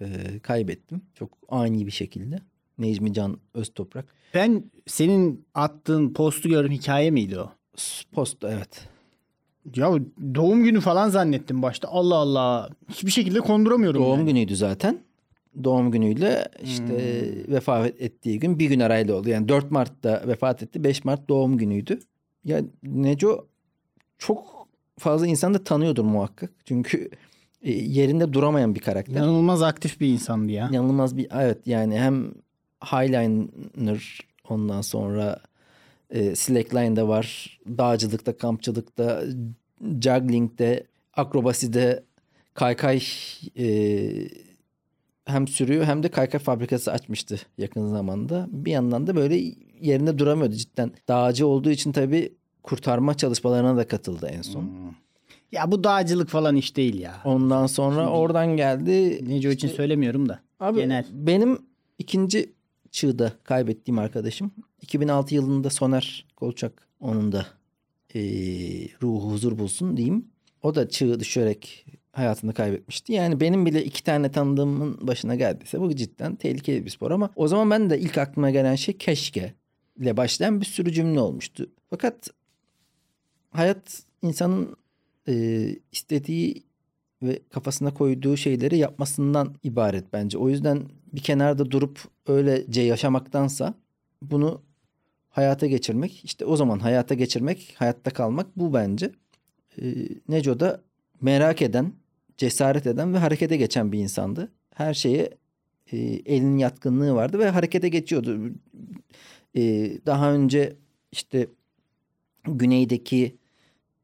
e, 0.00 0.38
kaybettim. 0.42 1.02
Çok 1.14 1.30
ani 1.48 1.86
bir 1.86 1.92
şekilde. 1.92 2.38
Necmi 2.78 3.12
Can 3.12 3.38
Öztoprak. 3.54 4.06
Ben 4.34 4.64
senin 4.86 5.46
attığın 5.54 6.12
postu 6.12 6.48
gördüm 6.48 6.72
hikaye 6.72 7.10
miydi 7.10 7.38
o? 7.38 7.52
Post 8.12 8.44
evet. 8.44 8.88
Ya 9.76 9.92
doğum 10.34 10.64
günü 10.64 10.80
falan 10.80 11.08
zannettim 11.08 11.62
başta. 11.62 11.88
Allah 11.88 12.16
Allah. 12.16 12.70
Hiçbir 12.88 13.10
şekilde 13.10 13.40
konduramıyorum. 13.40 14.02
Doğum 14.02 14.18
yani. 14.18 14.28
günüydü 14.28 14.56
zaten. 14.56 14.98
Doğum 15.64 15.90
günüyle 15.90 16.48
işte 16.62 16.94
vefat 17.48 17.86
ettiği 17.86 18.38
gün 18.38 18.58
bir 18.58 18.68
gün 18.68 18.80
arayla 18.80 19.14
oldu. 19.14 19.28
Yani 19.28 19.48
4 19.48 19.70
Mart'ta 19.70 20.22
vefat 20.26 20.62
etti. 20.62 20.84
5 20.84 21.04
Mart 21.04 21.28
doğum 21.28 21.56
günüydü. 21.56 21.98
Ya 22.44 22.60
Neco 22.82 23.46
çok 24.18 24.68
fazla 25.00 25.26
insan 25.26 25.54
da 25.54 25.64
tanıyordur 25.64 26.04
muhakkak. 26.04 26.50
Çünkü 26.64 27.10
e, 27.62 27.72
yerinde 27.72 28.32
duramayan 28.32 28.74
bir 28.74 28.80
karakter. 28.80 29.14
İnanılmaz 29.14 29.62
aktif 29.62 30.00
bir 30.00 30.08
insandı 30.08 30.52
ya. 30.52 30.68
İnanılmaz 30.68 31.16
bir 31.16 31.26
evet 31.34 31.58
yani 31.66 31.98
hem 31.98 32.32
Highliner 32.84 34.20
ondan 34.48 34.80
sonra 34.80 35.40
e, 36.10 36.34
Slackline'da 36.36 37.08
var. 37.08 37.58
Dağcılıkta, 37.66 38.36
kampçılıkta, 38.36 39.22
juggling'de, 40.00 40.86
akrobaside 41.14 42.04
kaykay 42.54 43.02
e, 43.58 43.66
hem 45.24 45.48
sürüyor 45.48 45.84
hem 45.84 46.02
de 46.02 46.08
kaykay 46.08 46.40
fabrikası 46.40 46.92
açmıştı 46.92 47.40
yakın 47.58 47.86
zamanda. 47.86 48.46
Bir 48.50 48.70
yandan 48.70 49.06
da 49.06 49.16
böyle 49.16 49.36
yerinde 49.80 50.18
duramıyordu 50.18 50.54
cidden. 50.54 50.92
Dağcı 51.08 51.46
olduğu 51.46 51.70
için 51.70 51.92
tabii 51.92 52.32
kurtarma 52.62 53.16
çalışmalarına 53.16 53.76
da 53.76 53.88
katıldı 53.88 54.26
en 54.32 54.42
son. 54.42 54.62
Hmm. 54.62 54.94
Ya 55.52 55.72
bu 55.72 55.84
dağcılık 55.84 56.28
falan 56.28 56.56
iş 56.56 56.76
değil 56.76 57.00
ya. 57.00 57.14
Ondan 57.24 57.66
sonra 57.66 58.08
oradan 58.10 58.56
geldi. 58.56 59.20
Neco 59.28 59.48
için 59.48 59.68
söylemiyorum 59.68 60.28
da. 60.28 60.40
Abi 60.60 60.80
Genel. 60.80 61.06
benim 61.12 61.58
ikinci 61.98 62.52
çığda 62.90 63.32
kaybettiğim 63.44 63.98
arkadaşım 63.98 64.50
2006 64.82 65.34
yılında 65.34 65.70
Soner 65.70 66.26
Kolçak 66.36 66.88
onun 67.00 67.32
da 67.32 67.46
eee 68.14 68.88
ruhu 69.02 69.32
huzur 69.32 69.58
bulsun 69.58 69.96
diyeyim. 69.96 70.24
O 70.62 70.74
da 70.74 70.88
çığ 70.88 71.20
düşerek 71.20 71.86
hayatını 72.12 72.54
kaybetmişti. 72.54 73.12
Yani 73.12 73.40
benim 73.40 73.66
bile 73.66 73.84
iki 73.84 74.04
tane 74.04 74.30
tanıdığımın 74.30 74.98
başına 75.06 75.34
geldiyse 75.34 75.80
bu 75.80 75.96
cidden 75.96 76.36
tehlikeli 76.36 76.84
bir 76.84 76.90
spor 76.90 77.10
ama 77.10 77.30
o 77.36 77.48
zaman 77.48 77.70
ben 77.70 77.90
de 77.90 78.00
ilk 78.00 78.18
aklıma 78.18 78.50
gelen 78.50 78.74
şey 78.74 78.98
keşke 78.98 79.54
ile 79.96 80.16
başlayan 80.16 80.60
bir 80.60 80.66
sürü 80.66 80.92
cümle 80.92 81.20
olmuştu. 81.20 81.70
Fakat 81.90 82.30
hayat 83.50 84.02
insanın 84.22 84.76
eee, 85.26 85.78
istediği 85.92 86.62
ve 87.22 87.40
kafasına 87.50 87.94
koyduğu 87.94 88.36
şeyleri 88.36 88.78
yapmasından 88.78 89.54
ibaret 89.62 90.12
bence. 90.12 90.38
O 90.38 90.48
yüzden 90.48 90.82
bir 91.12 91.20
kenarda 91.20 91.70
durup 91.70 92.00
öylece 92.26 92.82
yaşamaktansa 92.82 93.74
bunu 94.22 94.62
hayata 95.30 95.66
geçirmek, 95.66 96.24
işte 96.24 96.44
o 96.44 96.56
zaman 96.56 96.78
hayata 96.78 97.14
geçirmek, 97.14 97.74
hayatta 97.78 98.10
kalmak 98.10 98.56
bu 98.56 98.74
bence. 98.74 99.10
Ee, 99.82 99.94
Neco 100.28 100.60
da 100.60 100.80
merak 101.20 101.62
eden, 101.62 101.92
cesaret 102.38 102.86
eden 102.86 103.14
ve 103.14 103.18
harekete 103.18 103.56
geçen 103.56 103.92
bir 103.92 103.98
insandı. 103.98 104.52
Her 104.74 104.94
şeye 104.94 105.30
e, 105.92 105.98
elinin 106.26 106.58
yatkınlığı 106.58 107.14
vardı 107.14 107.38
ve 107.38 107.50
harekete 107.50 107.88
geçiyordu. 107.88 108.52
Ee, 109.56 109.92
daha 110.06 110.32
önce 110.32 110.76
işte 111.12 111.46
güneydeki 112.44 113.36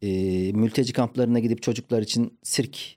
e, 0.02 0.08
mülteci 0.52 0.92
kamplarına 0.92 1.38
gidip 1.38 1.62
çocuklar 1.62 2.02
için 2.02 2.38
sirk 2.42 2.96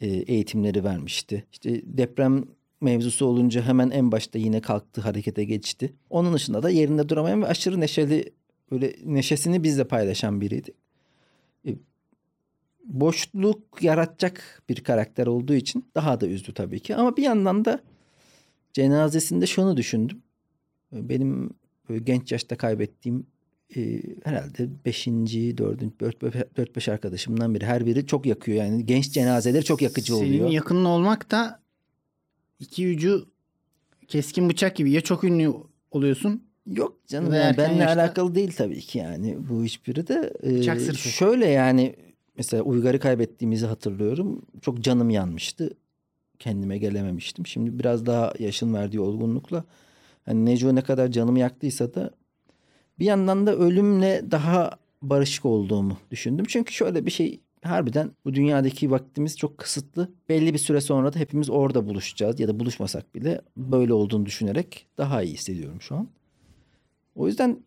e, 0.00 0.06
eğitimleri 0.06 0.84
vermişti. 0.84 1.46
İşte 1.52 1.82
deprem 1.84 2.44
mevzusu 2.80 3.26
olunca 3.26 3.62
hemen 3.62 3.90
en 3.90 4.12
başta 4.12 4.38
yine 4.38 4.60
kalktı 4.60 5.00
harekete 5.00 5.44
geçti. 5.44 5.92
Onun 6.10 6.34
dışında 6.34 6.62
da 6.62 6.70
yerinde 6.70 7.08
duramayan 7.08 7.42
ve 7.42 7.46
aşırı 7.46 7.80
neşeli 7.80 8.32
böyle 8.70 8.94
neşesini 9.04 9.62
bizle 9.62 9.84
paylaşan 9.84 10.40
biriydi. 10.40 10.70
E, 11.66 11.70
boşluk 12.84 13.82
yaratacak 13.82 14.62
bir 14.68 14.84
karakter 14.84 15.26
olduğu 15.26 15.54
için 15.54 15.84
daha 15.94 16.20
da 16.20 16.26
üzdü 16.26 16.54
tabii 16.54 16.80
ki. 16.80 16.96
Ama 16.96 17.16
bir 17.16 17.22
yandan 17.22 17.64
da 17.64 17.80
cenazesinde 18.72 19.46
şunu 19.46 19.76
düşündüm. 19.76 20.22
E, 20.92 21.08
Benim 21.08 21.50
genç 22.04 22.32
yaşta 22.32 22.56
kaybettiğim 22.56 23.26
e, 23.76 24.02
herhalde 24.24 24.68
5. 24.84 25.06
4. 25.06 25.82
4-5 25.82 26.90
arkadaşımdan 26.92 27.54
biri. 27.54 27.64
Her 27.66 27.86
biri 27.86 28.06
çok 28.06 28.26
yakıyor 28.26 28.58
yani. 28.64 28.86
Genç 28.86 29.10
cenazeleri 29.12 29.64
çok 29.64 29.82
yakıcı 29.82 30.12
Senin 30.14 30.28
oluyor. 30.28 30.50
yakının 30.50 30.84
olmak 30.84 31.30
da 31.30 31.60
iki 32.60 32.88
ucu 32.94 33.26
keskin 34.08 34.48
bıçak 34.48 34.76
gibi. 34.76 34.90
Ya 34.90 35.00
çok 35.00 35.24
ünlü 35.24 35.52
oluyorsun. 35.90 36.42
Yok 36.66 36.96
canım 37.06 37.34
yani 37.34 37.56
benimle 37.56 37.82
yaşta- 37.82 38.00
alakalı 38.00 38.34
değil 38.34 38.52
tabii 38.56 38.80
ki 38.80 38.98
yani 38.98 39.36
bu 39.48 39.64
hiçbiri 39.64 40.06
de. 40.06 40.32
E, 40.42 40.58
Bıçak 40.58 40.80
sırtı. 40.80 40.98
şöyle 40.98 41.46
yani 41.46 41.96
mesela 42.36 42.62
Uygar'ı 42.62 42.98
kaybettiğimizi 43.00 43.66
hatırlıyorum. 43.66 44.42
Çok 44.60 44.80
canım 44.80 45.10
yanmıştı. 45.10 45.70
Kendime 46.38 46.78
gelememiştim. 46.78 47.46
Şimdi 47.46 47.78
biraz 47.78 48.06
daha 48.06 48.32
yaşın 48.38 48.74
verdiği 48.74 49.00
olgunlukla 49.00 49.64
hani 50.24 50.44
Neco 50.46 50.74
ne 50.74 50.82
kadar 50.82 51.08
canımı 51.08 51.38
yaktıysa 51.38 51.94
da 51.94 52.10
bir 52.98 53.04
yandan 53.04 53.46
da 53.46 53.56
ölümle 53.56 54.30
daha 54.30 54.70
barışık 55.02 55.46
olduğumu 55.46 55.96
düşündüm. 56.10 56.44
Çünkü 56.48 56.72
şöyle 56.72 57.06
bir 57.06 57.10
şey 57.10 57.40
harbiden 57.62 58.10
bu 58.24 58.34
dünyadaki 58.34 58.90
vaktimiz 58.90 59.38
çok 59.38 59.58
kısıtlı. 59.58 60.08
Belli 60.28 60.54
bir 60.54 60.58
süre 60.58 60.80
sonra 60.80 61.12
da 61.12 61.18
hepimiz 61.18 61.50
orada 61.50 61.86
buluşacağız 61.86 62.40
ya 62.40 62.48
da 62.48 62.60
buluşmasak 62.60 63.14
bile 63.14 63.40
böyle 63.56 63.92
olduğunu 63.92 64.26
düşünerek 64.26 64.86
daha 64.98 65.22
iyi 65.22 65.34
hissediyorum 65.34 65.80
şu 65.80 65.94
an. 65.94 66.08
O 67.14 67.26
yüzden 67.26 67.58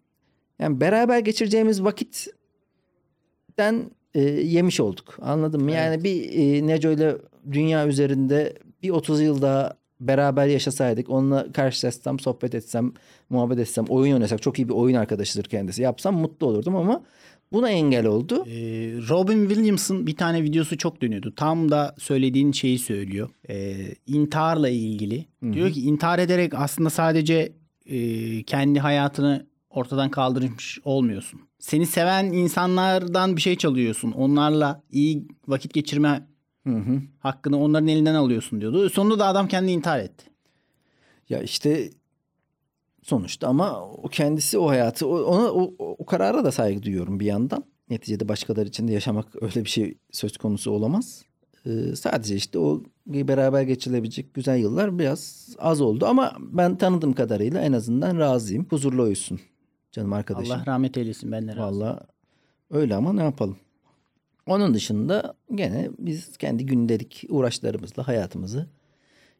yani 0.60 0.82
beraber 0.82 1.20
geçireceğimiz 1.20 1.84
vakitten 1.84 3.92
e, 4.14 4.22
yemiş 4.22 4.80
olduk. 4.80 5.18
Anladın 5.22 5.64
mı? 5.64 5.72
Yani 5.72 6.04
bir 6.04 6.34
e, 6.34 6.68
Neco 6.68 6.92
ile 6.92 7.18
dünya 7.52 7.88
üzerinde 7.88 8.54
bir 8.84 8.90
30 8.90 9.22
yıl 9.22 9.42
daha 9.42 9.78
beraber 10.00 10.48
yaşasaydık, 10.48 11.10
onunla 11.10 11.52
karşılaşsam, 11.52 12.20
sohbet 12.20 12.56
etsem, 12.56 12.94
muhabbet 13.30 13.60
etsem, 13.60 13.86
oyun 13.86 14.14
oynasak, 14.14 14.42
çok 14.42 14.60
iyi 14.60 14.70
bir 14.70 14.74
oyun 14.74 14.96
arkadaşıdır 14.96 15.44
kendisi. 15.44 15.82
Yapsam 15.82 16.16
mutlu 16.16 16.48
olurdum 16.48 16.76
ama 16.76 17.04
buna 17.54 17.70
engel 17.70 18.06
oldu. 18.06 18.46
Ee, 18.48 18.54
Robin 19.10 19.48
Williams'ın 19.48 20.08
bir 20.08 20.16
tane 20.16 20.44
videosu 20.44 20.78
çok 20.78 21.02
dönüyordu. 21.02 21.34
Tam 21.36 21.72
da 21.72 21.96
söylediğin 21.98 22.52
şeyi 22.52 22.80
söylüyor. 22.80 23.30
Ee, 23.50 23.76
intiharla 24.08 24.70
ilgili. 24.70 25.26
Diyor 25.54 25.72
ki 25.72 25.82
intihar 25.82 26.20
ederek 26.20 26.54
aslında 26.54 26.90
sadece 26.90 27.54
e, 27.86 28.44
kendi 28.44 28.80
hayatını 28.80 29.48
ortadan 29.70 30.12
kaldırmış 30.12 30.80
olmuyorsun. 30.84 31.42
Seni 31.60 31.86
seven 31.86 32.26
insanlardan 32.26 33.36
bir 33.36 33.42
şey 33.42 33.56
çalıyorsun. 33.56 34.12
Onlarla 34.12 34.84
iyi 34.92 35.28
vakit 35.48 35.74
geçirme 35.74 36.28
Hı 36.68 36.76
hı. 36.76 37.02
hakkını 37.20 37.60
onların 37.64 37.88
elinden 37.88 38.16
alıyorsun 38.16 38.62
diyordu. 38.62 38.90
Sonunda 38.90 39.20
da 39.20 39.28
adam 39.28 39.48
kendi 39.48 39.72
intihar 39.72 40.00
etti. 40.00 40.26
Ya 41.30 41.42
işte 41.42 41.90
sonuçta 43.04 43.48
ama 43.48 43.82
o 43.82 44.08
kendisi 44.08 44.58
o 44.58 44.70
hayatı 44.70 45.08
ona 45.08 45.52
o, 45.52 45.74
o 45.80 46.06
karara 46.06 46.44
da 46.44 46.52
saygı 46.52 46.84
duyuyorum 46.84 47.20
bir 47.20 47.26
yandan. 47.26 47.64
Neticede 47.90 48.28
başkaları 48.28 48.68
için 48.68 48.88
de 48.88 48.94
yaşamak 48.94 49.44
öyle 49.44 49.66
bir 49.66 49.70
şey 49.70 49.98
söz 50.12 50.38
konusu 50.38 50.72
olamaz. 50.72 51.24
Ee, 51.66 51.96
sadece 51.96 52.36
işte 52.36 52.60
o 52.60 52.84
beraber 53.08 53.62
geçilebilecek 53.62 54.34
güzel 54.34 54.58
yıllar 54.58 55.00
biraz 55.00 55.50
az 55.60 55.82
oldu 55.82 56.06
ama 56.06 56.34
ben 56.40 56.78
tanıdığım 56.78 57.14
kadarıyla 57.14 57.62
en 57.62 57.74
azından 57.74 58.20
razıyım. 58.20 58.66
Huzurlu 58.70 59.04
uyusun 59.04 59.40
canım 59.92 60.14
arkadaşım. 60.14 60.52
Allah 60.52 60.66
rahmet 60.68 60.98
eylesin 60.98 61.32
ben 61.32 61.48
de 61.48 61.56
razı. 61.56 61.62
Vallahi 61.62 62.00
öyle 62.70 62.96
ama 62.96 63.14
ne 63.14 63.24
yapalım. 63.24 63.58
Onun 64.46 64.74
dışında 64.74 65.34
gene 65.56 65.90
biz 66.00 66.38
kendi 66.38 66.66
gündelik 66.66 67.26
uğraşlarımızla 67.30 68.08
hayatımızı 68.08 68.68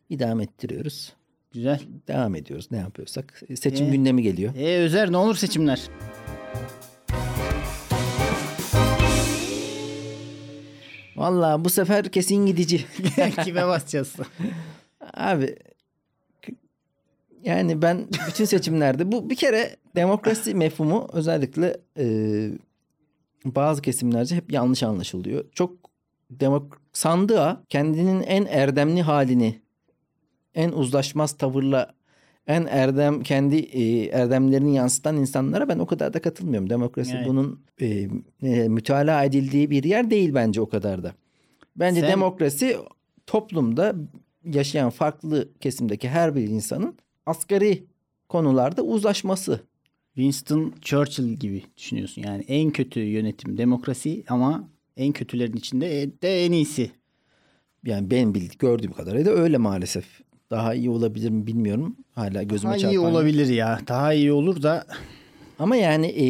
idame 0.10 0.44
ettiriyoruz. 0.44 1.14
Güzel. 1.52 1.82
Devam 2.08 2.36
ediyoruz 2.36 2.68
ne 2.72 2.78
yapıyorsak. 2.78 3.42
Seçim 3.56 3.88
Ee? 3.88 3.90
gündemi 3.90 4.24
geliyor. 4.24 4.56
E 4.56 4.78
Özer 4.78 5.12
ne 5.12 5.18
olur 5.18 5.36
seçimler. 5.36 5.90
Vallahi 11.16 11.66
bu 11.66 11.70
sefer 11.70 12.10
kesin 12.12 12.46
gidici. 12.46 12.86
Kime 13.44 13.68
basacağız? 13.68 14.16
Abi 15.14 15.56
yani 17.44 17.82
ben 17.82 18.08
bütün 18.28 18.46
seçimlerde 18.46 19.12
bu 19.12 19.30
bir 19.30 19.36
kere 19.36 19.76
demokrasi 19.96 20.56
mefhumu 20.56 21.08
özellikle 21.14 21.78
e, 21.98 22.06
bazı 23.46 23.82
kesimlerce 23.82 24.36
hep 24.36 24.52
yanlış 24.52 24.84
anlaşılıyor. 24.84 25.46
Çok 25.52 25.72
demok 26.30 26.82
sandığa 26.94 27.64
kendinin 27.70 28.22
en 28.22 28.46
erdemli 28.46 29.02
halini 29.02 29.62
en 30.56 30.72
uzlaşmaz 30.72 31.38
tavırla 31.38 31.94
en 32.48 32.66
erdem 32.66 33.24
kendi 33.24 33.56
e, 33.56 34.06
erdemlerini 34.06 34.76
yansıtan 34.76 35.18
insanlara 35.18 35.70
ben 35.70 35.80
o 35.80 35.86
kadar 35.86 36.14
da 36.14 36.22
katılmıyorum. 36.22 36.70
Demokrasi 36.70 37.18
Evet. 37.18 37.28
bunun 37.28 37.60
e, 37.82 38.08
e, 38.44 38.68
mütalaa 38.68 39.24
edildiği 39.24 39.70
bir 39.70 39.84
yer 39.84 40.10
değil 40.10 40.34
bence 40.34 40.62
o 40.62 40.70
kadar 40.70 41.04
da. 41.04 41.14
Bence 41.76 42.02
Sen- 42.02 42.10
demokrasi 42.10 42.78
toplumda 43.28 43.96
yaşayan 44.44 44.90
farklı 44.90 45.50
kesimdeki 45.60 46.10
her 46.10 46.36
bir 46.36 46.48
insanın 46.48 46.96
asgari 47.26 47.84
konularda 48.30 48.82
uzlaşması. 48.82 49.60
Winston 50.16 50.74
Churchill 50.82 51.34
gibi 51.34 51.64
düşünüyorsun. 51.78 52.22
Yani 52.22 52.44
en 52.48 52.72
kötü 52.72 53.00
yönetim 53.00 53.58
demokrasi 53.58 54.24
ama 54.30 54.70
en 54.98 55.12
kötülerin 55.14 55.58
içinde 55.58 56.10
de 56.22 56.46
en 56.46 56.52
iyisi. 56.52 56.92
Yani 57.86 58.12
benim 58.12 58.34
bildiğim 58.34 58.54
gördüğüm 58.60 58.92
kadarıyla 58.92 59.32
öyle 59.32 59.58
maalesef. 59.58 60.06
Daha 60.52 60.74
iyi 60.74 60.90
olabilir 60.90 61.30
mi 61.30 61.48
bilmiyorum. 61.48 61.96
Hala 62.12 62.44
gözüme 62.44 62.70
Daha 62.74 62.78
iyi 62.78 62.82
çarpan. 62.82 63.12
olabilir 63.12 63.48
ya. 63.48 63.80
Daha 63.88 64.14
iyi 64.14 64.32
olur 64.32 64.62
da 64.64 64.86
Ama 65.60 65.76
yani 65.76 66.08
e, 66.08 66.26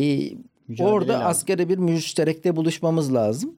Mücadele 0.67 0.93
orada 0.93 1.13
lazım. 1.13 1.27
asgari 1.27 1.69
bir 1.69 1.77
müşterekte 1.77 2.55
buluşmamız 2.55 3.13
lazım. 3.13 3.57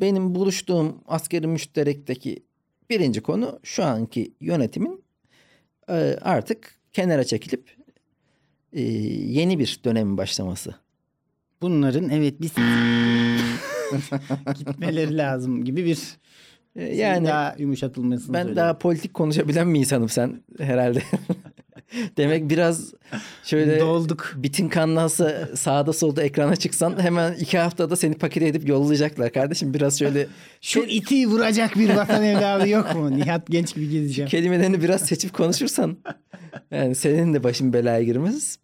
Benim 0.00 0.34
buluştuğum 0.34 0.94
asgari 1.08 1.46
müşterekteki 1.46 2.42
birinci 2.90 3.20
konu 3.20 3.58
şu 3.62 3.84
anki 3.84 4.32
yönetimin 4.40 5.02
e, 5.88 5.92
artık 6.22 6.74
kenara 6.92 7.24
çekilip 7.24 7.76
e, 8.72 8.82
yeni 8.82 9.58
bir 9.58 9.80
dönemin 9.84 10.16
başlaması. 10.16 10.74
bunların 11.62 12.08
evet 12.10 12.34
biz 12.40 12.52
gitmeleri 14.58 15.16
lazım 15.16 15.64
gibi 15.64 15.84
bir 15.84 15.98
E, 16.76 16.96
yani 16.96 17.28
daha 17.28 17.54
yumuşatılmasını 17.58 18.34
ben 18.34 18.38
söyledim. 18.42 18.56
daha 18.56 18.78
politik 18.78 19.14
konuşabilen 19.14 19.74
bir 19.74 19.80
insanım 19.80 20.08
sen 20.08 20.42
herhalde. 20.58 21.02
Demek 22.16 22.50
biraz 22.50 22.94
şöyle 23.44 23.80
dolduk. 23.80 24.32
bitin 24.36 24.68
kanlansa 24.68 25.48
sağda 25.56 25.92
solda 25.92 26.22
ekrana 26.22 26.56
çıksan 26.56 27.02
hemen 27.02 27.32
iki 27.34 27.58
haftada 27.58 27.96
seni 27.96 28.14
paket 28.14 28.42
edip 28.42 28.68
yollayacaklar. 28.68 29.32
Kardeşim 29.32 29.74
biraz 29.74 29.98
şöyle 29.98 30.26
Şu 30.60 30.80
iti 30.80 31.26
vuracak 31.26 31.76
bir 31.76 31.90
vatan 31.94 32.24
evladı 32.24 32.68
yok 32.68 32.94
mu? 32.94 33.10
Nihat 33.16 33.46
Genç 33.46 33.74
gibi 33.74 33.88
gezeceğim. 33.88 34.28
kelimelerini 34.28 34.82
biraz 34.82 35.00
seçip 35.00 35.32
konuşursan 35.32 35.96
yani 36.70 36.94
senin 36.94 37.34
de 37.34 37.42
başın 37.44 37.72
belaya 37.72 38.02
girmez. 38.02 38.58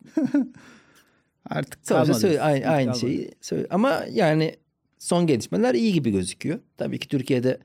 Artık 1.51 1.87
kalmadı. 1.87 2.15
söyle, 2.15 2.41
aynı, 2.41 2.67
aynı 2.67 2.85
Kalmadı. 2.93 2.99
şeyi 3.01 3.31
söyle. 3.41 3.67
Ama 3.71 4.05
yani 4.13 4.57
son 4.99 5.27
gelişmeler 5.27 5.75
iyi 5.75 5.93
gibi 5.93 6.11
gözüküyor. 6.11 6.59
Tabii 6.77 6.99
ki 6.99 7.09
Türkiye'de 7.09 7.59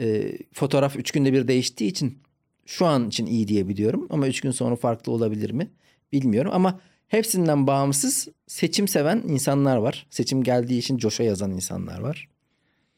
e, 0.00 0.32
fotoğraf 0.52 0.96
üç 0.96 1.10
günde 1.10 1.32
bir 1.32 1.48
değiştiği 1.48 1.90
için 1.90 2.18
şu 2.66 2.86
an 2.86 3.08
için 3.08 3.26
iyi 3.26 3.48
diyebiliyorum. 3.48 4.06
Ama 4.10 4.28
üç 4.28 4.40
gün 4.40 4.50
sonra 4.50 4.76
farklı 4.76 5.12
olabilir 5.12 5.50
mi 5.50 5.70
bilmiyorum. 6.12 6.50
Ama 6.54 6.80
hepsinden 7.08 7.66
bağımsız 7.66 8.28
seçim 8.46 8.88
seven 8.88 9.22
insanlar 9.26 9.76
var. 9.76 10.06
Seçim 10.10 10.42
geldiği 10.42 10.78
için 10.78 10.96
coşa 10.96 11.22
yazan 11.22 11.50
insanlar 11.50 12.00
var. 12.00 12.28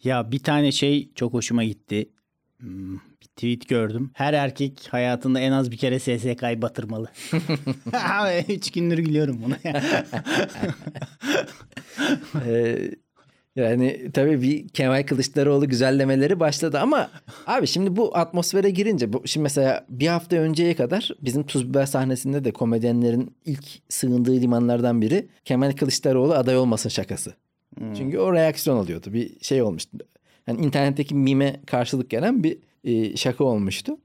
Ya 0.04 0.32
bir 0.32 0.38
tane 0.38 0.72
şey 0.72 1.08
çok 1.14 1.32
hoşuma 1.32 1.64
gitti. 1.64 2.10
Hmm, 2.58 2.94
bir 2.94 3.26
tweet 3.36 3.68
gördüm. 3.68 4.10
Her 4.14 4.34
erkek 4.34 4.88
hayatında 4.90 5.40
en 5.40 5.52
az 5.52 5.70
bir 5.70 5.76
kere 5.76 5.98
SSK'yı 5.98 6.62
batırmalı. 6.62 7.10
Üç 8.48 8.70
gündür 8.70 8.98
gülüyorum 8.98 9.42
buna. 9.42 9.58
Ee, 12.46 12.90
yani 13.56 14.10
tabii 14.12 14.42
bir 14.42 14.68
Kemal 14.68 15.02
Kılıçdaroğlu 15.02 15.68
güzellemeleri 15.68 16.40
başladı 16.40 16.78
ama 16.80 17.10
abi 17.46 17.66
şimdi 17.66 17.96
bu 17.96 18.16
atmosfere 18.16 18.70
girince 18.70 19.12
bu, 19.12 19.22
şimdi 19.24 19.42
mesela 19.42 19.86
bir 19.88 20.06
hafta 20.06 20.36
önceye 20.36 20.76
kadar 20.76 21.10
bizim 21.20 21.46
Tuz 21.46 21.68
Biber 21.68 21.86
sahnesinde 21.86 22.44
de 22.44 22.52
komedyenlerin 22.52 23.36
ilk 23.44 23.64
sığındığı 23.88 24.40
limanlardan 24.40 25.02
biri 25.02 25.28
Kemal 25.44 25.72
Kılıçdaroğlu 25.72 26.34
aday 26.34 26.56
olmasın 26.56 26.88
şakası. 26.88 27.34
Çünkü 27.96 28.18
o 28.18 28.32
reaksiyon 28.32 28.76
oluyordu. 28.76 29.12
Bir 29.12 29.40
şey 29.40 29.62
olmuştu. 29.62 29.98
Yani 30.46 30.60
internetteki 30.60 31.14
mime 31.14 31.60
karşılık 31.66 32.10
gelen 32.10 32.44
bir 32.44 32.58
e, 32.84 33.16
şaka 33.16 33.44
olmuştu. 33.44 33.96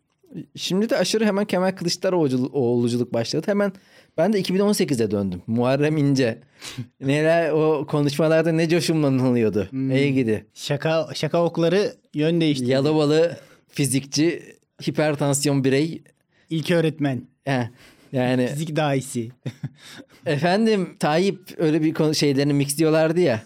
Şimdi 0.55 0.89
de 0.89 0.97
aşırı 0.97 1.25
hemen 1.25 1.45
Kemal 1.45 1.71
Kılıçdaroğluculuk 1.71 3.13
başladı. 3.13 3.47
Hemen 3.47 3.71
ben 4.17 4.33
de 4.33 4.41
2018'e 4.41 5.11
döndüm. 5.11 5.41
Muharrem 5.47 5.97
İnce. 5.97 6.37
Neler 7.01 7.51
o 7.51 7.85
konuşmalarda 7.87 8.51
ne 8.51 8.69
coşumlanılıyordu. 8.69 9.69
Ey 9.91 10.13
gidi. 10.13 10.45
şaka 10.53 11.09
şaka 11.13 11.43
okları 11.43 11.95
yön 12.13 12.41
değiştirdi. 12.41 12.71
Yalovalı 12.71 13.37
fizikçi, 13.69 14.43
hipertansiyon 14.87 15.63
birey. 15.63 16.01
İlk 16.49 16.71
öğretmen. 16.71 17.27
Heh, 17.45 17.67
yani 18.11 18.47
Fizik 18.47 18.75
dahisi. 18.75 19.29
efendim 20.25 20.95
Tayyip 20.99 21.39
öyle 21.57 21.81
bir 21.81 21.93
konu 21.93 22.15
şeylerini 22.15 22.53
mixliyorlardı 22.53 23.19
ya. 23.19 23.43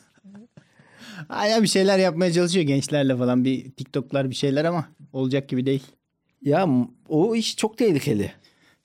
Hala 1.28 1.64
bir 1.64 1.68
şeyler 1.68 2.00
yapmaya 2.00 2.34
çalışıyor 2.34 2.66
gençlerle 2.66 3.18
falan. 3.18 3.46
Bir 3.46 3.72
TikTok'lar 3.72 4.30
bir 4.30 4.36
şeyler 4.36 4.66
ama 4.66 4.90
olacak 5.14 5.50
gibi 5.50 5.66
değil. 5.66 5.84
Ya 6.42 6.68
o 7.10 7.36
iş 7.36 7.58
çok 7.58 7.78
tehlikeli. 7.78 8.32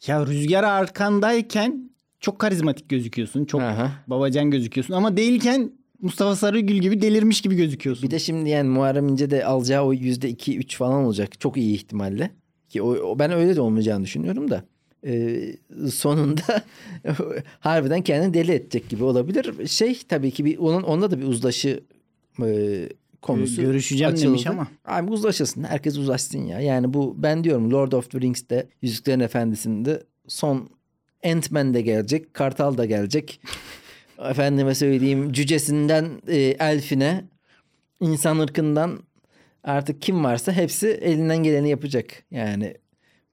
Ya 0.07 0.27
rüzgar 0.27 0.65
arkandayken 0.65 1.91
çok 2.21 2.39
karizmatik 2.39 2.89
gözüküyorsun. 2.89 3.45
Çok 3.45 3.61
Aha. 3.61 3.93
babacan 4.07 4.51
gözüküyorsun. 4.51 4.95
Ama 4.95 5.17
değilken 5.17 5.73
Mustafa 6.03 6.37
Sarıgül 6.37 6.77
gibi 6.77 7.03
delirmiş 7.03 7.41
gibi 7.41 7.57
gözüküyorsun. 7.57 8.07
Bir 8.07 8.11
de 8.11 8.19
şimdi 8.19 8.51
yani 8.51 8.69
Muharrem 8.69 9.09
İnce 9.09 9.31
de 9.31 9.45
alacağı 9.45 9.85
o 9.85 9.93
yüzde 9.93 10.29
iki 10.29 10.59
üç 10.59 10.77
falan 10.77 11.05
olacak. 11.05 11.41
Çok 11.41 11.57
iyi 11.57 11.75
ihtimalle. 11.75 12.31
Ki 12.69 12.83
o, 12.83 12.89
o- 12.89 13.19
ben 13.19 13.31
öyle 13.31 13.57
de 13.57 13.61
olmayacağını 13.61 14.05
düşünüyorum 14.05 14.51
da. 14.51 14.65
Ee, 15.07 15.57
sonunda 15.93 16.63
harbiden 17.61 18.03
kendini 18.03 18.35
deli 18.35 18.53
edecek 18.53 18.89
gibi 18.89 19.05
olabilir. 19.05 19.67
Şey 19.69 20.01
tabii 20.09 20.31
ki 20.31 20.45
bir 20.45 20.59
onun 20.59 20.83
onda 20.83 21.11
da 21.11 21.19
bir 21.19 21.25
uzlaşı 21.27 21.81
e, 22.43 22.89
konusu 23.27 23.63
Görüşeceğim 23.63 24.13
açıldı. 24.13 24.27
demiş 24.29 24.47
ama. 24.47 24.69
Abi 24.85 25.11
uzlaşılsın. 25.11 25.65
Herkes 25.65 25.99
uzlaşsın 25.99 26.39
ya. 26.39 26.61
Yani 26.61 26.95
bu 26.95 27.15
ben 27.19 27.45
diyorum 27.45 27.73
Lord 27.73 27.93
of 27.93 28.11
the 28.11 28.21
Rings'te 28.21 28.69
Yüzüklerin 28.83 29.21
Efendisi'nde 29.21 30.03
son 30.29 30.69
Ant-Man 31.25 31.75
de 31.75 31.81
gelecek. 31.81 32.35
Kartal 32.35 32.79
da 32.79 32.85
gelecek. 32.85 33.41
Efendime 34.19 34.75
söyleyeyim 34.75 35.33
cücesinden 35.33 36.23
e, 36.29 36.37
elfine 36.37 37.25
insan 38.01 38.39
ırkından 38.39 38.99
artık 39.65 40.03
kim 40.03 40.25
varsa 40.25 40.53
hepsi 40.53 40.89
elinden 40.89 41.43
geleni 41.43 41.71
yapacak. 41.71 42.25
Yani 42.31 42.75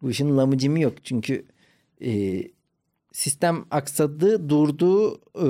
bu 0.02 0.12
işin 0.12 0.38
lamıcımı 0.38 0.80
yok. 0.80 0.94
Çünkü 1.04 1.46
e, 2.06 2.44
sistem 3.12 3.66
aksadı, 3.72 4.50
durdu, 4.50 5.22
e, 5.36 5.48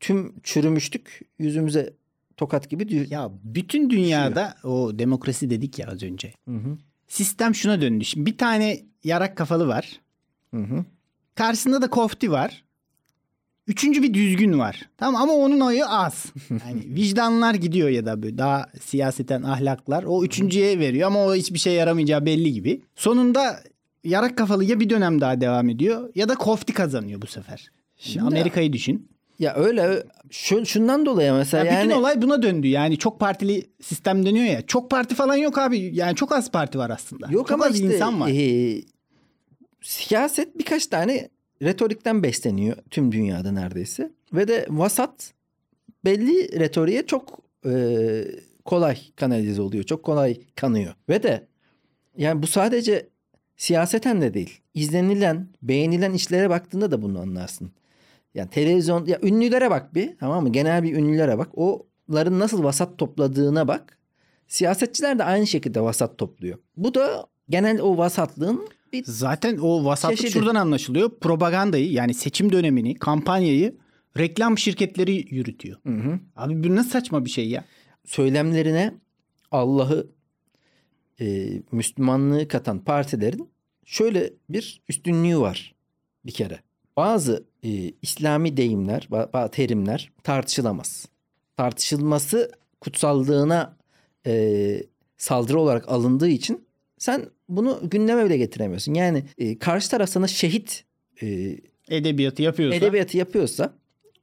tüm 0.00 0.40
çürümüştük 0.42 1.20
yüzümüze 1.38 1.92
tokat 2.36 2.70
gibi 2.70 2.82
dü- 2.84 3.12
Ya 3.12 3.30
bütün 3.44 3.90
dünyada 3.90 4.54
o 4.64 4.98
demokrasi 4.98 5.50
dedik 5.50 5.78
ya 5.78 5.86
az 5.88 6.02
önce. 6.02 6.32
Hı 6.48 6.54
hı. 6.56 6.78
Sistem 7.08 7.54
şuna 7.54 7.80
döndü. 7.80 8.04
Şimdi 8.04 8.26
bir 8.30 8.38
tane 8.38 8.80
yarak 9.04 9.36
kafalı 9.36 9.68
var. 9.68 10.00
Hı 10.54 10.60
hı. 10.60 10.84
Karşısında 11.34 11.82
da 11.82 11.90
kofti 11.90 12.30
var. 12.30 12.64
Üçüncü 13.66 14.02
bir 14.02 14.14
düzgün 14.14 14.58
var. 14.58 14.88
Tamam 14.96 15.22
ama 15.22 15.32
onun 15.32 15.60
oyu 15.60 15.84
az. 15.88 16.32
Yani 16.50 16.80
vicdanlar 16.94 17.54
gidiyor 17.54 17.88
ya 17.88 18.06
da 18.06 18.22
böyle 18.22 18.38
daha 18.38 18.66
siyaseten 18.80 19.42
ahlaklar. 19.42 20.04
O 20.04 20.24
üçüncüye 20.24 20.78
veriyor 20.78 21.06
ama 21.06 21.24
o 21.26 21.34
hiçbir 21.34 21.58
şey 21.58 21.74
yaramayacağı 21.74 22.26
belli 22.26 22.52
gibi. 22.52 22.80
Sonunda 22.94 23.60
yarak 24.04 24.38
kafalı 24.38 24.64
ya 24.64 24.80
bir 24.80 24.90
dönem 24.90 25.20
daha 25.20 25.40
devam 25.40 25.68
ediyor 25.68 26.10
ya 26.14 26.28
da 26.28 26.34
kofti 26.34 26.72
kazanıyor 26.72 27.22
bu 27.22 27.26
sefer. 27.26 27.70
Şimdi- 27.96 28.24
Amerika'yı 28.26 28.72
düşün. 28.72 29.08
Ya 29.42 29.54
öyle 29.54 30.02
şu, 30.30 30.66
şundan 30.66 31.06
dolayı 31.06 31.32
mesela 31.32 31.64
Ya 31.64 31.72
yani 31.72 31.84
bütün 31.84 31.98
olay 31.98 32.22
buna 32.22 32.42
döndü. 32.42 32.66
Yani 32.66 32.98
çok 32.98 33.20
partili 33.20 33.66
sistem 33.80 34.26
dönüyor 34.26 34.46
ya. 34.46 34.66
Çok 34.66 34.90
parti 34.90 35.14
falan 35.14 35.36
yok 35.36 35.58
abi. 35.58 35.90
Yani 35.94 36.16
çok 36.16 36.32
az 36.32 36.50
parti 36.50 36.78
var 36.78 36.90
aslında. 36.90 37.26
yok 37.30 37.48
çok 37.48 37.54
ama 37.54 37.64
az 37.64 37.74
işte 37.74 37.94
insan 37.94 38.20
var. 38.20 38.28
e, 38.28 38.82
siyaset 39.80 40.58
birkaç 40.58 40.86
tane 40.86 41.28
retorikten 41.62 42.22
besleniyor 42.22 42.76
tüm 42.90 43.12
dünyada 43.12 43.52
neredeyse 43.52 44.10
ve 44.32 44.48
de 44.48 44.66
vasat 44.68 45.32
belli 46.04 46.60
retoriğe 46.60 47.06
çok 47.06 47.38
e, 47.66 48.24
kolay 48.64 48.98
kanalize 49.16 49.62
oluyor. 49.62 49.84
Çok 49.84 50.02
kolay 50.02 50.40
kanıyor. 50.56 50.94
Ve 51.08 51.22
de 51.22 51.46
yani 52.16 52.42
bu 52.42 52.46
sadece 52.46 53.08
siyaseten 53.56 54.20
de 54.20 54.34
değil. 54.34 54.60
İzlenilen, 54.74 55.48
beğenilen 55.62 56.12
işlere 56.12 56.50
baktığında 56.50 56.90
da 56.90 57.02
bunu 57.02 57.20
anlarsın. 57.20 57.72
Yani 58.34 58.50
televizyon, 58.50 59.06
ya 59.06 59.18
ünlülere 59.22 59.70
bak 59.70 59.94
bir 59.94 60.16
tamam 60.18 60.42
mı? 60.42 60.52
Genel 60.52 60.82
bir 60.82 60.96
ünlülere 60.96 61.38
bak. 61.38 61.48
Oların 61.58 62.38
nasıl 62.38 62.64
vasat 62.64 62.98
topladığına 62.98 63.68
bak. 63.68 63.98
Siyasetçiler 64.48 65.18
de 65.18 65.24
aynı 65.24 65.46
şekilde 65.46 65.80
vasat 65.80 66.18
topluyor. 66.18 66.58
Bu 66.76 66.94
da 66.94 67.26
genel 67.48 67.80
o 67.80 67.96
vasatlığın 67.96 68.68
bir 68.92 69.04
Zaten 69.06 69.58
o 69.58 69.84
vasatlık 69.84 70.18
Çeşidi. 70.18 70.32
şuradan 70.38 70.54
anlaşılıyor. 70.54 71.10
Propagandayı 71.20 71.92
yani 71.92 72.14
seçim 72.14 72.52
dönemini, 72.52 72.94
kampanyayı 72.94 73.76
reklam 74.18 74.58
şirketleri 74.58 75.34
yürütüyor. 75.34 75.78
Hı 75.86 75.92
hı. 75.92 76.18
Abi 76.36 76.64
bu 76.64 76.76
nasıl 76.76 76.90
saçma 76.90 77.24
bir 77.24 77.30
şey 77.30 77.48
ya? 77.48 77.64
söylemlerine 78.04 78.94
Allah'ı 79.50 80.06
e, 81.20 81.48
Müslümanlığı 81.72 82.48
katan 82.48 82.84
partilerin 82.84 83.50
şöyle 83.84 84.32
bir 84.48 84.82
üstünlüğü 84.88 85.38
var 85.38 85.74
bir 86.26 86.32
kere. 86.32 86.60
Bazı 86.96 87.44
e, 87.62 87.92
İslami 88.02 88.56
deyimler, 88.56 89.08
terimler 89.52 90.10
tartışılamaz. 90.22 91.08
Tartışılması 91.56 92.52
kutsallığına 92.80 93.76
e, 94.26 94.82
saldırı 95.16 95.60
olarak 95.60 95.88
alındığı 95.88 96.28
için 96.28 96.64
sen 96.98 97.26
bunu 97.48 97.80
gündeme 97.82 98.24
bile 98.24 98.36
getiremiyorsun. 98.36 98.94
Yani 98.94 99.24
e, 99.38 99.58
karşı 99.58 99.90
taraf 99.90 100.08
sana 100.08 100.26
şehit 100.26 100.84
e, 101.22 101.56
Edebiyatı 101.88 102.42
yapıyorsa. 102.42 102.76
edebiyatı 102.76 103.16
yapıyorsa 103.18 103.74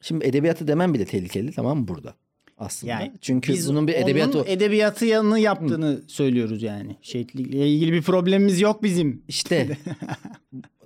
şimdi 0.02 0.26
edebiyatı 0.26 0.68
demem 0.68 0.94
bile 0.94 1.06
tehlikeli 1.06 1.52
tamam 1.52 1.80
mı 1.80 1.88
burada 1.88 2.16
aslında. 2.58 2.94
yani 2.94 3.12
Çünkü 3.22 3.54
biz 3.54 3.70
bunun 3.70 3.88
bir 3.88 3.94
edebiyatı 3.94 4.38
onun 4.38 4.48
edebiyatı 4.48 5.06
yanını 5.06 5.40
yaptığını 5.40 6.02
söylüyoruz 6.08 6.64
yani. 6.64 6.98
Şehitlikle 7.02 7.68
ilgili 7.68 7.94
bir 7.94 8.02
problemimiz 8.02 8.62
yok 8.62 8.84
bizim. 8.84 9.24
işte 9.28 9.78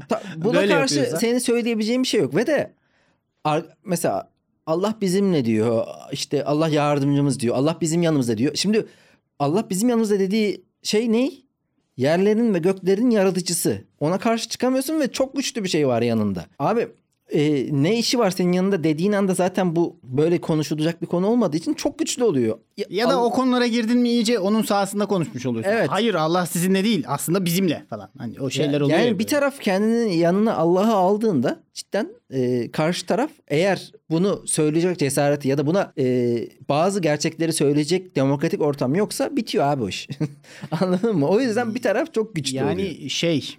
Ta- 0.10 0.22
buna 0.38 0.54
Böyle 0.54 0.74
karşı 0.74 0.96
yapıyorsa. 0.96 1.20
senin 1.20 1.40
söyleyebileceğin 1.40 2.04
bir 2.04 2.08
şey 2.08 2.22
yok 2.22 2.36
ve 2.36 2.48
de 2.48 2.74
mesela 3.86 4.30
Allah 4.66 4.96
bizimle 5.02 5.46
diyor 5.46 5.86
işte 6.12 6.44
Allah 6.46 6.70
yardımcımız 6.70 7.40
diyor 7.40 7.56
Allah 7.56 7.78
bizim 7.82 8.02
yanımızda 8.04 8.38
diyor. 8.38 8.56
Şimdi 8.56 8.86
Allah 9.40 9.70
bizim 9.70 9.90
yanımızda 9.90 10.20
dediği 10.20 10.64
şey 10.84 11.12
ne? 11.12 11.32
Yerlerin 11.98 12.54
ve 12.54 12.60
göklerin 12.60 13.10
yaratıcısı. 13.10 13.82
Ona 14.00 14.18
karşı 14.20 14.50
çıkamıyorsun 14.50 15.00
ve 15.00 15.12
çok 15.12 15.36
güçlü 15.36 15.64
bir 15.64 15.70
şey 15.70 15.88
var 15.88 16.02
yanında. 16.02 16.46
Abi 16.60 16.88
e, 17.32 17.68
ne 17.72 18.00
işi 18.00 18.20
var 18.20 18.32
senin 18.32 18.52
yanında 18.52 18.84
dediğin 18.84 19.12
anda 19.12 19.34
zaten 19.34 19.76
bu 19.76 19.96
böyle 20.04 20.42
konuşulacak 20.42 21.02
bir 21.02 21.08
konu 21.08 21.28
olmadığı 21.28 21.58
için 21.58 21.74
çok 21.74 22.00
güçlü 22.00 22.24
oluyor. 22.24 22.58
Ya 22.90 23.10
da 23.10 23.16
Al- 23.16 23.26
o 23.26 23.30
konulara 23.32 23.68
girdin 23.68 23.98
mi 23.98 24.10
iyice 24.10 24.40
onun 24.40 24.62
sahasında 24.62 25.06
konuşmuş 25.06 25.46
oluyorsun. 25.46 25.72
Evet. 25.72 25.88
Hayır 25.90 26.14
Allah 26.16 26.46
sizinle 26.46 26.84
değil 26.84 27.04
aslında 27.08 27.46
bizimle 27.46 27.86
falan. 27.90 28.10
Hani 28.18 28.40
o 28.42 28.50
şeyler 28.50 28.80
Ya- 28.80 28.86
oluyor. 28.86 29.00
Yani 29.00 29.08
ya 29.08 29.14
bir 29.14 29.20
böyle. 29.20 29.28
taraf 29.28 29.60
kendinin 29.62 30.08
yanına 30.12 30.54
Allah'ı 30.56 30.94
aldığında 30.94 31.60
cidden 31.74 32.10
e, 32.30 32.72
karşı 32.72 33.06
taraf 33.06 33.32
eğer 33.48 33.92
bunu 34.10 34.44
söyleyecek 34.48 35.00
cesareti 35.00 35.48
ya 35.48 35.58
da 35.58 35.66
buna 35.68 35.94
e, 35.98 36.38
bazı 36.70 37.02
gerçekleri 37.02 37.54
söyleyecek 37.54 38.16
demokratik 38.16 38.62
ortam 38.62 38.96
yoksa 38.96 39.36
bitiyor 39.36 39.66
abi 39.66 39.84
o 39.84 39.90
iş. 39.90 40.08
Anladın 40.82 41.18
mı? 41.18 41.28
O 41.28 41.40
yüzden 41.40 41.76
bir 41.76 41.82
taraf 41.82 42.14
çok 42.14 42.36
güçlü 42.36 42.56
Yani 42.58 42.74
oluyor. 42.74 43.10
şey 43.10 43.58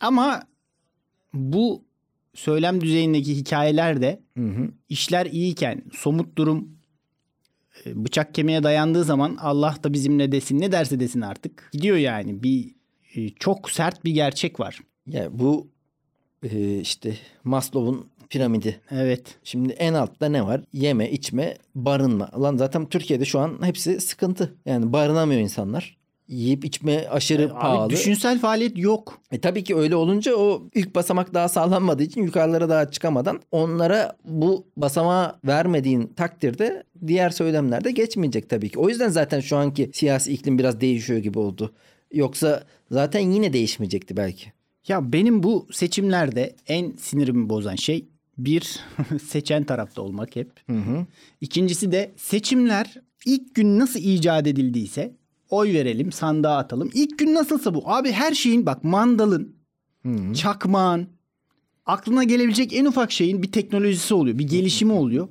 ama 0.00 0.42
bu 1.34 1.82
söylem 2.34 2.80
düzeyindeki 2.80 3.36
hikayelerde 3.36 4.20
Hı 4.36 4.44
hı. 4.44 4.70
işler 4.88 5.26
iyiyken 5.26 5.82
somut 5.92 6.38
durum 6.38 6.68
e, 7.86 8.04
bıçak 8.04 8.34
kemiğe 8.34 8.62
dayandığı 8.62 9.04
zaman 9.04 9.36
Allah 9.40 9.76
da 9.84 9.92
bizimle 9.92 10.32
desin 10.32 10.60
ne 10.60 10.72
derse 10.72 11.00
desin 11.00 11.20
artık. 11.20 11.68
Gidiyor 11.72 11.96
yani 11.96 12.42
bir 12.42 12.74
e, 13.14 13.28
çok 13.30 13.70
sert 13.70 14.04
bir 14.04 14.10
gerçek 14.10 14.60
var. 14.60 14.80
Ya 15.06 15.38
bu 15.38 15.68
e, 16.42 16.78
işte 16.80 17.16
Maslow'un 17.44 18.06
piramidi. 18.30 18.80
Evet. 18.90 19.38
Şimdi 19.44 19.72
en 19.72 19.94
altta 19.94 20.28
ne 20.28 20.46
var? 20.46 20.60
Yeme, 20.72 21.10
içme, 21.10 21.56
barınma. 21.74 22.30
Lan 22.40 22.56
zaten 22.56 22.86
Türkiye'de 22.86 23.24
şu 23.24 23.38
an 23.38 23.58
hepsi 23.62 24.00
sıkıntı. 24.00 24.54
Yani 24.66 24.92
barınamıyor 24.92 25.40
insanlar. 25.40 25.96
Yiyip 26.28 26.64
içme 26.64 27.08
aşırı 27.08 27.48
pahalı. 27.48 27.82
Abi 27.82 27.92
düşünsel 27.92 28.38
faaliyet 28.38 28.78
yok. 28.78 29.20
E 29.32 29.40
tabii 29.40 29.64
ki 29.64 29.76
öyle 29.76 29.96
olunca 29.96 30.36
o 30.36 30.62
ilk 30.74 30.94
basamak 30.94 31.34
daha 31.34 31.48
sağlanmadığı 31.48 32.02
için 32.02 32.22
yukarılara 32.22 32.68
daha 32.68 32.90
çıkamadan 32.90 33.40
onlara 33.52 34.16
bu 34.24 34.66
basamağı 34.76 35.36
vermediğin 35.44 36.06
takdirde 36.06 36.82
diğer 37.06 37.30
söylemler 37.30 37.84
de 37.84 37.90
geçmeyecek 37.90 38.50
tabii 38.50 38.68
ki. 38.68 38.78
O 38.78 38.88
yüzden 38.88 39.08
zaten 39.08 39.40
şu 39.40 39.56
anki 39.56 39.90
siyasi 39.94 40.32
iklim 40.32 40.58
biraz 40.58 40.80
değişiyor 40.80 41.18
gibi 41.18 41.38
oldu. 41.38 41.74
Yoksa 42.12 42.64
zaten 42.90 43.20
yine 43.30 43.52
değişmeyecekti 43.52 44.16
belki. 44.16 44.52
Ya 44.88 45.12
benim 45.12 45.42
bu 45.42 45.66
seçimlerde 45.72 46.56
en 46.68 46.92
sinirimi 46.92 47.48
bozan 47.48 47.74
şey 47.76 48.08
bir 48.38 48.80
seçen 49.28 49.64
tarafta 49.64 50.02
olmak 50.02 50.36
hep. 50.36 50.50
İkincisi 51.40 51.92
de 51.92 52.12
seçimler 52.16 52.94
ilk 53.26 53.54
gün 53.54 53.78
nasıl 53.78 54.00
icat 54.00 54.46
edildiyse 54.46 55.14
oy 55.50 55.72
verelim 55.72 56.12
sandığa 56.12 56.56
atalım. 56.58 56.90
İlk 56.94 57.18
gün 57.18 57.34
nasılsa 57.34 57.74
bu. 57.74 57.82
Abi 57.86 58.12
her 58.12 58.32
şeyin 58.34 58.66
bak 58.66 58.84
mandalın, 58.84 59.56
çakmağın, 60.34 61.06
aklına 61.86 62.24
gelebilecek 62.24 62.72
en 62.72 62.84
ufak 62.84 63.12
şeyin 63.12 63.42
bir 63.42 63.52
teknolojisi 63.52 64.14
oluyor. 64.14 64.38
Bir 64.38 64.48
gelişimi 64.48 64.92
oluyor. 64.92 65.28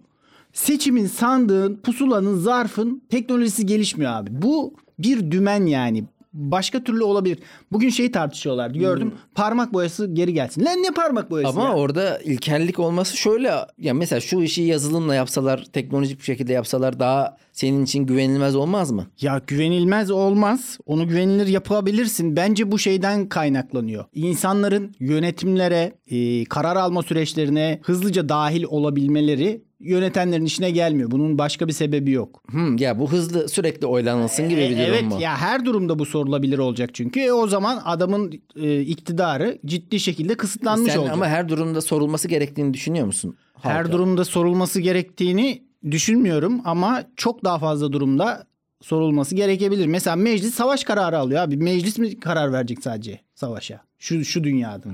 Seçimin, 0.54 1.08
sandığın, 1.08 1.76
pusulanın, 1.76 2.38
zarfın 2.38 3.02
teknolojisi 3.10 3.66
gelişmiyor 3.66 4.12
abi. 4.12 4.30
Bu 4.32 4.74
bir 5.00 5.32
dümen 5.32 5.66
yani. 5.66 6.04
Başka 6.34 6.84
türlü 6.84 7.04
olabilir. 7.04 7.40
Bugün 7.74 7.90
şeyi 7.90 8.12
tartışıyorlardı 8.12 8.78
gördüm. 8.78 9.14
Parmak 9.36 9.74
boyası 9.74 10.08
geri 10.14 10.34
gelsin. 10.34 10.66
Lan 10.66 10.84
ne 10.84 10.92
parmak 10.92 11.32
boyası 11.32 11.50
Ama 11.60 11.64
ya? 11.70 11.74
orada 11.76 12.20
ilkellik 12.20 12.80
olması 12.80 13.18
şöyle 13.18 13.52
ya 13.78 13.94
mesela 13.94 14.20
şu 14.20 14.42
işi 14.42 14.62
yazılımla 14.62 15.16
yapsalar 15.16 15.64
teknolojik 15.74 16.20
bir 16.20 16.24
şekilde 16.24 16.54
yapsalar 16.54 17.00
daha 17.00 17.38
senin 17.52 17.84
için 17.84 18.06
güvenilmez 18.06 18.56
olmaz 18.56 18.92
mı? 18.92 19.08
Ya 19.22 19.42
güvenilmez 19.48 20.12
olmaz. 20.12 20.78
Onu 20.86 21.08
güvenilir 21.08 21.48
yapabilirsin. 21.48 22.36
Bence 22.36 22.72
bu 22.72 22.80
şeyden 22.80 23.30
kaynaklanıyor. 23.30 24.06
İnsanların 24.14 24.96
yönetimlere, 25.00 25.94
e, 26.08 26.44
karar 26.46 26.76
alma 26.76 27.04
süreçlerine 27.04 27.80
hızlıca 27.84 28.30
dahil 28.30 28.64
olabilmeleri 28.64 29.62
yönetenlerin 29.80 30.46
işine 30.46 30.72
gelmiyor. 30.72 31.12
Bunun 31.12 31.38
başka 31.38 31.68
bir 31.68 31.74
sebebi 31.74 32.12
yok. 32.12 32.44
Hmm, 32.52 32.78
ya 32.78 33.00
bu 33.00 33.12
hızlı 33.12 33.50
sürekli 33.50 33.88
oylanılsın 33.88 34.50
gibi 34.50 34.62
bir 34.62 34.66
E, 34.66 34.70
durum 34.72 34.82
evet 34.90 35.04
mu? 35.04 35.18
ya 35.22 35.38
her 35.38 35.66
durumda 35.66 36.00
bu 36.00 36.06
sorulabilir 36.06 36.58
olacak 36.58 36.90
çünkü. 36.94 37.20
E, 37.20 37.32
o 37.32 37.48
zaman 37.48 37.63
adamın 37.70 38.42
e, 38.56 38.82
iktidarı 38.82 39.60
ciddi 39.66 40.00
şekilde 40.00 40.36
kısıtlanmış 40.36 40.92
Sen 40.92 41.00
olacak. 41.00 41.14
ama 41.14 41.28
her 41.28 41.50
durumda 41.50 41.82
sorulması 41.82 42.28
gerektiğini 42.28 42.74
düşünüyor 42.74 43.06
musun? 43.06 43.36
Her 43.62 43.76
halka? 43.76 43.92
durumda 43.92 44.26
sorulması 44.26 44.82
gerektiğini 44.82 45.64
düşünmüyorum 45.92 46.62
ama 46.66 47.04
çok 47.16 47.44
daha 47.44 47.60
fazla 47.60 47.94
durumda 47.94 48.48
sorulması 48.82 49.36
gerekebilir. 49.36 49.88
Mesela 49.88 50.16
meclis 50.16 50.54
savaş 50.54 50.84
kararı 50.84 51.18
alıyor 51.18 51.42
abi. 51.42 51.58
Meclis 51.58 51.98
mi 51.98 52.20
karar 52.20 52.54
verecek 52.54 52.84
sadece 52.84 53.20
savaşa? 53.36 53.82
Şu 54.00 54.26
şu 54.26 54.44
dünyada. 54.44 54.90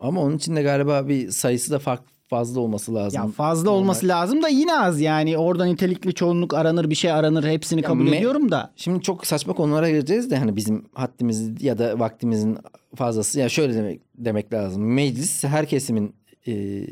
Ama 0.00 0.20
onun 0.22 0.36
için 0.36 0.56
de 0.56 0.62
galiba 0.62 1.08
bir 1.08 1.30
sayısı 1.30 1.70
da 1.72 1.78
farklı 1.78 2.06
fazla 2.28 2.60
olması 2.60 2.94
lazım. 2.94 3.20
Ya 3.22 3.28
fazla 3.28 3.70
olması 3.70 4.08
lazım 4.08 4.42
da 4.42 4.48
yine 4.48 4.78
az 4.78 5.00
yani. 5.00 5.38
Orada 5.38 5.64
nitelikli 5.64 6.14
çoğunluk 6.14 6.54
aranır, 6.54 6.90
bir 6.90 6.94
şey 6.94 7.12
aranır. 7.12 7.44
Hepsini 7.44 7.82
kabul 7.82 8.06
me- 8.06 8.16
ediyorum 8.16 8.50
da. 8.50 8.72
Şimdi 8.76 9.02
çok 9.02 9.26
saçma 9.26 9.52
konulara 9.52 9.90
gireceğiz 9.90 10.30
de 10.30 10.36
hani 10.36 10.56
bizim 10.56 10.84
haddimiz 10.94 11.62
ya 11.62 11.78
da 11.78 11.98
vaktimizin 11.98 12.58
fazlası. 12.94 13.40
Ya 13.40 13.48
şöyle 13.48 13.74
demek 13.74 14.00
demek 14.14 14.52
lazım. 14.52 14.94
Meclis 14.94 15.44
her 15.44 15.66
kesimin 15.66 16.14
e, 16.48 16.82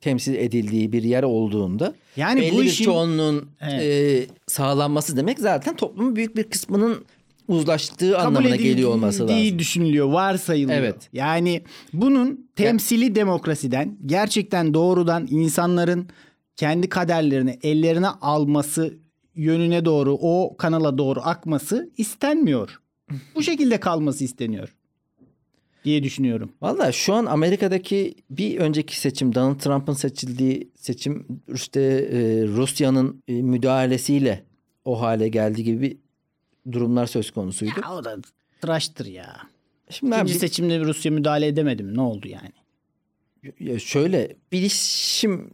temsil 0.00 0.34
edildiği 0.34 0.92
bir 0.92 1.02
yer 1.02 1.22
olduğunda 1.22 1.94
Yani 2.16 2.40
belli 2.40 2.52
bu 2.54 2.58
bir 2.60 2.64
işin- 2.64 2.84
çoğunluğun 2.84 3.48
Evet. 3.60 3.82
e, 3.82 4.26
sağlanması 4.46 5.16
demek 5.16 5.38
zaten 5.38 5.76
toplumun 5.76 6.16
büyük 6.16 6.36
bir 6.36 6.42
kısmının 6.42 7.04
uzlaştığı 7.52 8.12
kabul 8.12 8.26
anlamına 8.26 8.56
geliyor 8.56 8.90
olması 8.90 9.28
lazım. 9.28 9.58
düşünülüyor, 9.58 10.06
varsayılıyor. 10.06 10.78
Evet. 10.78 11.08
Yani 11.12 11.62
bunun 11.92 12.50
temsili 12.56 13.14
demokrasiden 13.14 13.98
gerçekten 14.06 14.74
doğrudan 14.74 15.26
insanların 15.30 16.08
kendi 16.56 16.88
kaderlerini 16.88 17.58
ellerine 17.62 18.08
alması 18.08 18.98
yönüne 19.34 19.84
doğru 19.84 20.18
o 20.20 20.56
kanala 20.56 20.98
doğru 20.98 21.20
akması 21.22 21.90
istenmiyor. 21.96 22.80
Bu 23.34 23.42
şekilde 23.42 23.80
kalması 23.80 24.24
isteniyor 24.24 24.74
diye 25.84 26.02
düşünüyorum. 26.02 26.52
Valla 26.62 26.92
şu 26.92 27.14
an 27.14 27.26
Amerika'daki 27.26 28.14
bir 28.30 28.58
önceki 28.58 29.00
seçim 29.00 29.34
Donald 29.34 29.58
Trump'ın 29.58 29.92
seçildiği 29.92 30.70
seçim 30.76 31.26
işte 31.54 31.80
e, 32.12 32.18
Rusya'nın 32.46 33.22
e, 33.28 33.32
müdahalesiyle 33.32 34.44
o 34.84 35.00
hale 35.00 35.28
geldiği 35.28 35.64
gibi 35.64 35.80
bir 35.80 35.96
durumlar 36.72 37.06
söz 37.06 37.30
konusuydu. 37.30 37.72
Ya 37.82 37.94
o 37.94 38.04
da 38.04 38.16
tıraştır 38.60 39.06
ya. 39.06 39.36
Şimdi 39.90 40.14
İkinci 40.14 40.32
abi, 40.32 40.38
seçimde 40.38 40.80
Rusya 40.80 41.12
müdahale 41.12 41.46
edemedi 41.46 41.82
mi? 41.82 41.96
Ne 41.96 42.00
oldu 42.00 42.28
yani? 42.28 42.52
ya 43.60 43.78
şöyle 43.78 44.36
bilişim 44.52 45.50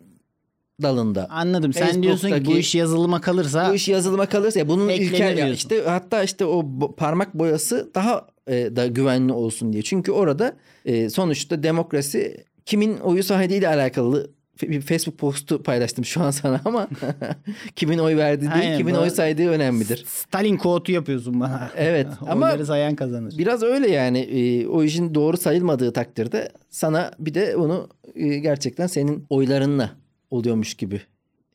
dalında 0.83 1.27
Anladım. 1.31 1.73
Sen 1.73 2.03
diyorsun 2.03 2.29
ki 2.29 2.45
bu 2.45 2.59
iş 2.59 2.75
yazılıma 2.75 3.21
kalırsa 3.21 3.71
bu 3.71 3.75
iş 3.75 3.89
yazılıma 3.89 4.27
kalırsa 4.27 4.59
ya 4.59 4.69
bunun 4.69 4.89
ilkel 4.89 5.53
işte 5.53 5.83
hatta 5.83 6.23
işte 6.23 6.45
o 6.45 6.67
parmak 6.97 7.35
boyası 7.35 7.91
daha 7.95 8.27
e, 8.47 8.77
da 8.77 8.87
güvenli 8.87 9.33
olsun 9.33 9.73
diye. 9.73 9.83
Çünkü 9.83 10.13
orada 10.13 10.57
e, 10.85 11.11
sonuçta 11.11 11.63
demokrasi 11.63 12.45
kimin 12.67 12.99
oyu 12.99 13.23
sahidiyle 13.23 13.69
alakalı 13.69 14.31
bir 14.63 14.81
Facebook 14.81 15.19
postu 15.19 15.63
paylaştım 15.63 16.05
şu 16.05 16.23
an 16.23 16.31
sana 16.31 16.61
ama 16.65 16.89
kimin 17.77 17.99
oy 17.99 18.17
verdiği 18.17 18.51
değil 18.51 18.63
Aynen, 18.63 18.79
kimin 18.79 18.95
oy 18.95 19.11
saydığı 19.11 19.49
önemlidir. 19.49 20.05
Stalin 20.07 20.57
koğutu 20.57 20.93
yapıyorsun 20.93 21.41
bana. 21.41 21.71
Evet 21.77 22.07
ama 22.29 22.65
sayan 22.65 22.97
kazanır. 22.97 23.35
biraz 23.39 23.63
öyle 23.63 23.91
yani 23.91 24.19
e, 24.19 24.67
o 24.67 24.83
işin 24.83 25.15
doğru 25.15 25.37
sayılmadığı 25.37 25.93
takdirde 25.93 26.53
sana 26.71 27.11
bir 27.19 27.35
de 27.35 27.57
onu 27.57 27.89
e, 28.15 28.39
gerçekten 28.39 28.87
senin 28.87 29.27
oylarınla 29.31 29.91
oluyormuş 30.31 30.75
gibi 30.75 31.01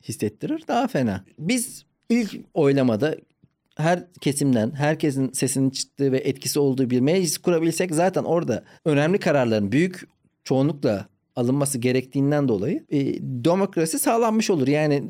hissettirir. 0.04 0.64
Daha 0.68 0.88
fena. 0.88 1.26
Biz 1.40 1.86
ilk 2.10 2.40
oylamada 2.54 3.16
her 3.76 4.04
kesimden 4.22 4.72
herkesin 4.72 5.32
sesinin 5.32 5.70
çıktığı 5.70 6.12
ve 6.12 6.18
etkisi 6.18 6.60
olduğu 6.60 6.90
bir 6.90 7.00
meclis 7.00 7.38
kurabilsek 7.38 7.96
zaten 7.96 8.24
orada 8.24 8.64
önemli 8.86 9.18
kararların 9.18 9.72
büyük 9.72 10.08
çoğunlukla 10.44 11.08
alınması 11.36 11.78
gerektiğinden 11.78 12.48
dolayı 12.48 12.86
e, 12.90 13.00
demokrasi 13.22 14.00
sağlanmış 14.00 14.50
olur. 14.50 14.68
Yani 14.68 15.04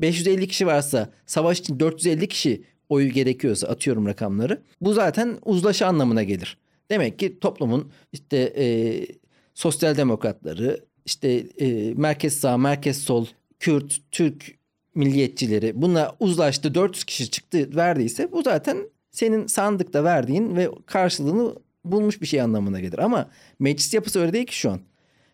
550 0.00 0.48
kişi 0.48 0.66
varsa 0.66 1.10
savaş 1.26 1.60
için 1.60 1.80
450 1.80 2.28
kişi 2.28 2.62
oyu 2.88 3.10
gerekiyorsa 3.10 3.68
atıyorum 3.68 4.06
rakamları. 4.06 4.62
Bu 4.80 4.92
zaten 4.92 5.38
uzlaşı 5.44 5.86
anlamına 5.86 6.22
gelir. 6.22 6.58
Demek 6.90 7.18
ki 7.18 7.40
toplumun 7.40 7.90
işte 8.12 8.36
e, 8.56 8.66
sosyal 9.54 9.96
demokratları, 9.96 10.84
işte 11.06 11.28
e, 11.58 11.94
merkez 11.94 12.34
sağ, 12.34 12.58
merkez 12.58 12.98
sol, 12.98 13.26
Kürt, 13.58 13.98
Türk 14.10 14.58
milliyetçileri 14.94 15.82
bunlar 15.82 16.14
uzlaştı 16.20 16.74
400 16.74 17.04
kişi 17.04 17.30
çıktı 17.30 17.76
verdiyse 17.76 18.32
bu 18.32 18.42
zaten 18.42 18.78
senin 19.10 19.46
sandıkta 19.46 20.04
verdiğin 20.04 20.56
ve 20.56 20.70
karşılığını 20.86 21.54
bulmuş 21.84 22.22
bir 22.22 22.26
şey 22.26 22.40
anlamına 22.40 22.80
gelir. 22.80 22.98
Ama 22.98 23.30
meclis 23.58 23.94
yapısı 23.94 24.20
öyle 24.20 24.32
değil 24.32 24.46
ki 24.46 24.58
şu 24.58 24.70
an. 24.70 24.80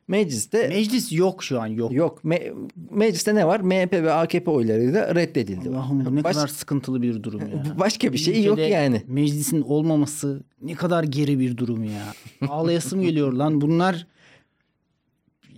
Mecliste 0.08 0.68
Meclis 0.68 1.12
yok 1.12 1.44
şu 1.44 1.60
an 1.60 1.66
yok. 1.66 1.92
yok. 1.92 2.24
Me- 2.24 2.68
mecliste 2.90 3.34
ne 3.34 3.46
var? 3.46 3.60
MHP 3.60 3.92
ve 3.92 4.12
AKP 4.12 4.50
oylarıyla 4.50 5.14
reddedildi. 5.14 5.68
Allah'ım 5.68 6.04
bu 6.04 6.16
ne 6.16 6.24
Baş- 6.24 6.34
kadar 6.36 6.48
sıkıntılı 6.48 7.02
bir 7.02 7.22
durum 7.22 7.40
ya. 7.40 7.64
Başka 7.78 8.12
bir 8.12 8.18
şey 8.18 8.44
yok 8.44 8.58
yani. 8.58 9.02
Meclisin 9.06 9.62
olmaması 9.62 10.42
ne 10.62 10.74
kadar 10.74 11.04
geri 11.04 11.38
bir 11.38 11.56
durum 11.56 11.84
ya. 11.84 12.02
Ağlayasım 12.48 13.02
geliyor 13.02 13.32
lan. 13.32 13.60
Bunlar 13.60 14.06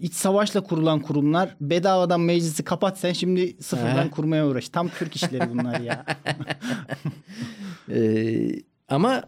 iç 0.00 0.12
savaşla 0.14 0.60
kurulan 0.60 1.00
kurumlar. 1.00 1.56
Bedavadan 1.60 2.20
meclisi 2.20 2.64
kapat 2.64 2.98
sen 2.98 3.12
şimdi 3.12 3.56
sıfırdan 3.62 3.96
Aha. 3.96 4.10
kurmaya 4.10 4.46
uğraş. 4.48 4.68
Tam 4.68 4.88
Türk 4.88 5.16
işleri 5.16 5.50
bunlar 5.50 5.80
ya. 5.80 6.04
Ee, 7.90 8.50
ama 8.88 9.22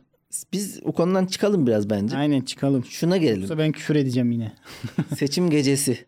biz 0.52 0.80
o 0.84 0.92
konudan 0.92 1.26
çıkalım 1.26 1.66
biraz 1.66 1.90
bence. 1.90 2.16
Aynen 2.16 2.40
çıkalım. 2.40 2.84
Şuna 2.84 3.16
gelelim. 3.16 3.40
Yoksa 3.40 3.58
ben 3.58 3.72
küfür 3.72 3.96
edeceğim 3.96 4.30
yine. 4.32 4.52
Seçim 5.18 5.50
gecesi. 5.50 5.98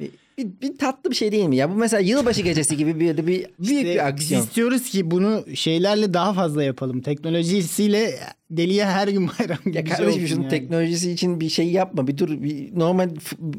Bir, 0.00 0.10
bir, 0.38 0.46
bir 0.62 0.78
tatlı 0.78 1.10
bir 1.10 1.16
şey 1.16 1.32
değil 1.32 1.44
mi 1.44 1.56
ya? 1.56 1.70
Bu 1.70 1.74
mesela 1.74 2.00
yılbaşı 2.00 2.42
gecesi 2.42 2.76
gibi 2.76 3.00
bir, 3.00 3.16
bir 3.16 3.26
büyük 3.26 3.48
İşte 3.60 3.84
bir 3.84 4.06
aksiyon. 4.08 4.42
Biz 4.42 4.48
istiyoruz 4.48 4.90
ki 4.90 5.10
bunu 5.10 5.44
şeylerle 5.54 6.14
daha 6.14 6.32
fazla 6.32 6.62
yapalım. 6.62 7.00
Teknolojisiyle 7.00 8.14
deliye 8.50 8.84
her 8.86 9.08
gün 9.08 9.28
bayram 9.38 9.58
gibi 9.64 9.76
Ya 9.76 9.86
şey 9.86 9.96
kardeşim 9.96 10.26
şunun 10.28 10.40
yani. 10.42 10.50
teknolojisi 10.50 11.10
için 11.10 11.40
bir 11.40 11.48
şey 11.48 11.70
yapma. 11.70 12.06
Bir 12.06 12.18
dur 12.18 12.42
bir 12.42 12.78
normal 12.78 13.10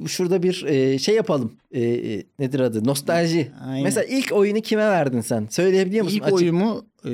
şurada 0.08 0.44
bir 0.44 0.66
e, 0.68 1.00
şey 1.00 1.16
yapalım. 1.16 1.54
E, 1.72 1.82
e, 1.82 2.24
nedir 2.40 2.60
adı? 2.60 2.86
Nostalji. 2.86 3.52
Aynen. 3.66 3.84
Mesela 3.84 4.04
ilk 4.04 4.32
oyunu 4.32 4.62
kime 4.62 4.84
verdin 4.84 5.22
sen? 5.22 5.48
Söyleyebiliyor 5.50 6.04
musun? 6.04 6.18
İlk 6.18 6.24
Açık- 6.26 6.36
oyumu 6.36 6.86
e, 7.06 7.12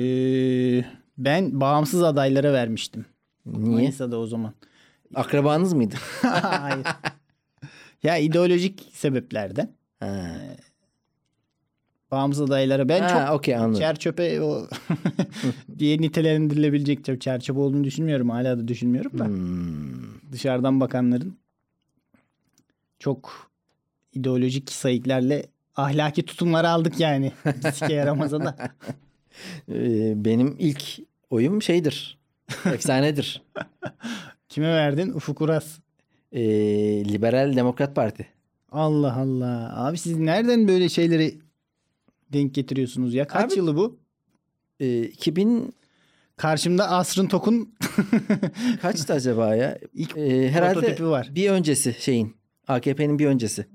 ben 1.24 1.60
bağımsız 1.60 2.02
adaylara 2.02 2.52
vermiştim. 2.52 3.04
Niye? 3.46 3.74
Manisa'da 3.74 4.18
o 4.18 4.26
zaman. 4.26 4.52
Akrabanız 5.14 5.72
mıydı? 5.72 5.94
Hayır. 6.22 6.86
ya 8.02 8.16
ideolojik 8.16 8.88
sebeplerden 8.92 9.72
ha. 10.00 10.36
bağımsız 12.10 12.42
adaylara 12.42 12.88
ben 12.88 13.00
Ha, 13.02 13.08
çok 13.26 13.36
okey 13.38 13.56
anladım. 13.56 13.80
çer 13.80 13.96
çöpe 13.96 14.40
o 14.42 14.66
diye 15.78 15.98
nitelendirilebilecek 16.00 16.98
çer- 17.06 17.18
çer 17.18 17.40
çöpe 17.40 17.60
olduğunu 17.60 17.84
düşünmüyorum. 17.84 18.30
Hala 18.30 18.58
da 18.58 18.68
düşünmüyorum 18.68 19.18
da. 19.18 19.24
Hmm. 19.26 20.32
Dışarıdan 20.32 20.80
bakanların 20.80 21.38
çok 22.98 23.50
ideolojik 24.12 24.70
sayıklarla 24.72 25.42
ahlaki 25.76 26.22
tutumları 26.22 26.68
aldık 26.68 27.00
yani. 27.00 27.32
Riske 27.46 27.94
yaramasa 27.94 28.40
da. 28.40 28.56
Ee, 29.68 30.12
benim 30.24 30.56
ilk 30.58 30.82
oyum 31.30 31.62
şeydir. 31.62 32.18
Efsanedir. 32.64 33.42
Kime 34.48 34.68
verdin? 34.68 35.12
Ufuk 35.12 35.40
Uras. 35.40 35.78
Ee, 36.32 36.40
Liberal 37.04 37.56
Demokrat 37.56 37.94
Parti. 37.96 38.26
Allah 38.72 39.16
Allah. 39.16 39.72
Abi 39.86 39.98
siz 39.98 40.16
nereden 40.16 40.68
böyle 40.68 40.88
şeyleri 40.88 41.38
denk 42.32 42.54
getiriyorsunuz 42.54 43.14
ya? 43.14 43.26
Kaç 43.26 43.52
Abi- 43.52 43.58
yılı 43.58 43.76
bu? 43.76 43.98
Ee, 44.80 45.02
2000 45.02 45.74
Karşımda 46.36 46.90
Asrın 46.90 47.26
Tok'un 47.26 47.74
kaçtı 48.82 49.12
acaba 49.12 49.54
ya? 49.54 49.78
İlk 49.94 50.16
Ee, 50.16 50.50
herhalde 50.50 51.04
var. 51.10 51.30
bir 51.34 51.50
öncesi 51.50 51.96
şeyin. 52.00 52.36
AKP'nin 52.68 53.18
bir 53.18 53.26
öncesi. 53.26 53.66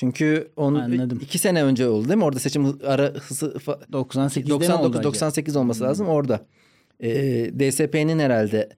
Çünkü 0.00 0.52
onun 0.56 0.80
Anladım. 0.80 1.18
iki 1.22 1.38
sene 1.38 1.64
önce 1.64 1.88
oldu 1.88 2.08
değil 2.08 2.18
mi? 2.18 2.24
Orada 2.24 2.38
seçim 2.38 2.78
ara 2.86 3.06
hızı 3.06 3.46
fa- 3.46 3.86
98'de 3.92 4.48
mi 4.68 4.74
oldu 4.74 4.92
99 4.92 4.96
acaba? 4.96 5.02
98 5.04 5.56
olması 5.56 5.84
lazım 5.84 6.08
orada. 6.08 6.46
Ee, 7.00 7.10
DSP'nin 7.58 8.18
herhalde 8.18 8.68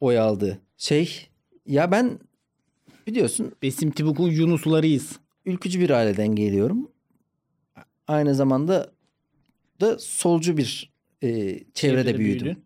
oy 0.00 0.18
aldığı 0.18 0.58
şey. 0.76 1.28
Ya 1.66 1.90
ben 1.90 2.18
biliyorsun 3.06 3.52
Besim 3.62 3.90
Tibuk'un 3.90 4.30
Yunuslarıyız. 4.30 5.18
ülkücü 5.46 5.80
bir 5.80 5.90
aileden 5.90 6.28
geliyorum. 6.34 6.88
Aynı 8.08 8.34
zamanda 8.34 8.90
da 9.80 9.98
solcu 9.98 10.56
bir 10.56 10.92
e, 11.22 11.58
çevrede, 11.74 12.18
büyüdüm. 12.18 12.44
büyüdün. 12.44 12.64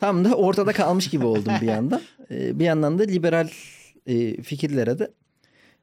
Tam 0.00 0.24
da 0.24 0.34
ortada 0.34 0.72
kalmış 0.72 1.10
gibi 1.10 1.24
oldum 1.26 1.52
bir 1.62 1.66
yandan. 1.66 2.00
E, 2.30 2.58
bir 2.58 2.64
yandan 2.64 2.98
da 2.98 3.02
liberal 3.02 3.48
e, 4.06 4.42
fikirlere 4.42 4.98
de 4.98 5.10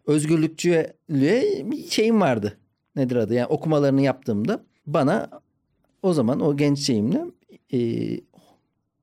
özgürlükçüye 0.07 0.93
bir 1.09 1.89
şeyim 1.89 2.21
vardı. 2.21 2.57
Nedir 2.95 3.15
adı? 3.15 3.33
Yani 3.33 3.47
okumalarını 3.47 4.01
yaptığımda 4.01 4.63
bana 4.85 5.29
o 6.01 6.13
zaman 6.13 6.39
o 6.39 6.57
genç 6.57 6.79
şeyimle 6.79 7.21
e, 7.73 7.79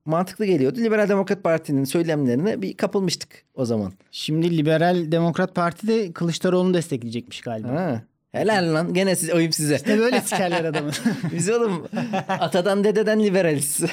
mantıklı 0.04 0.44
geliyordu. 0.44 0.78
Liberal 0.78 1.08
Demokrat 1.08 1.44
Parti'nin 1.44 1.84
söylemlerine 1.84 2.62
bir 2.62 2.76
kapılmıştık 2.76 3.44
o 3.54 3.64
zaman. 3.64 3.92
Şimdi 4.10 4.56
Liberal 4.56 5.12
Demokrat 5.12 5.54
Parti 5.54 5.88
de 5.88 6.12
Kılıçdaroğlu'nu 6.12 6.74
destekleyecekmiş 6.74 7.40
galiba. 7.40 7.68
Ha. 7.68 8.02
Helal 8.32 8.74
lan. 8.74 8.94
Gene 8.94 9.16
siz, 9.16 9.30
oyum 9.30 9.52
size. 9.52 9.78
Ne 9.86 9.98
böyle 9.98 10.20
sikerler 10.20 10.64
adamı. 10.64 10.90
Biz 11.32 11.50
oğlum 11.50 11.88
atadan 12.28 12.84
dededen 12.84 13.22
liberaliz. 13.22 13.80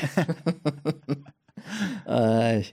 Ay. 2.06 2.65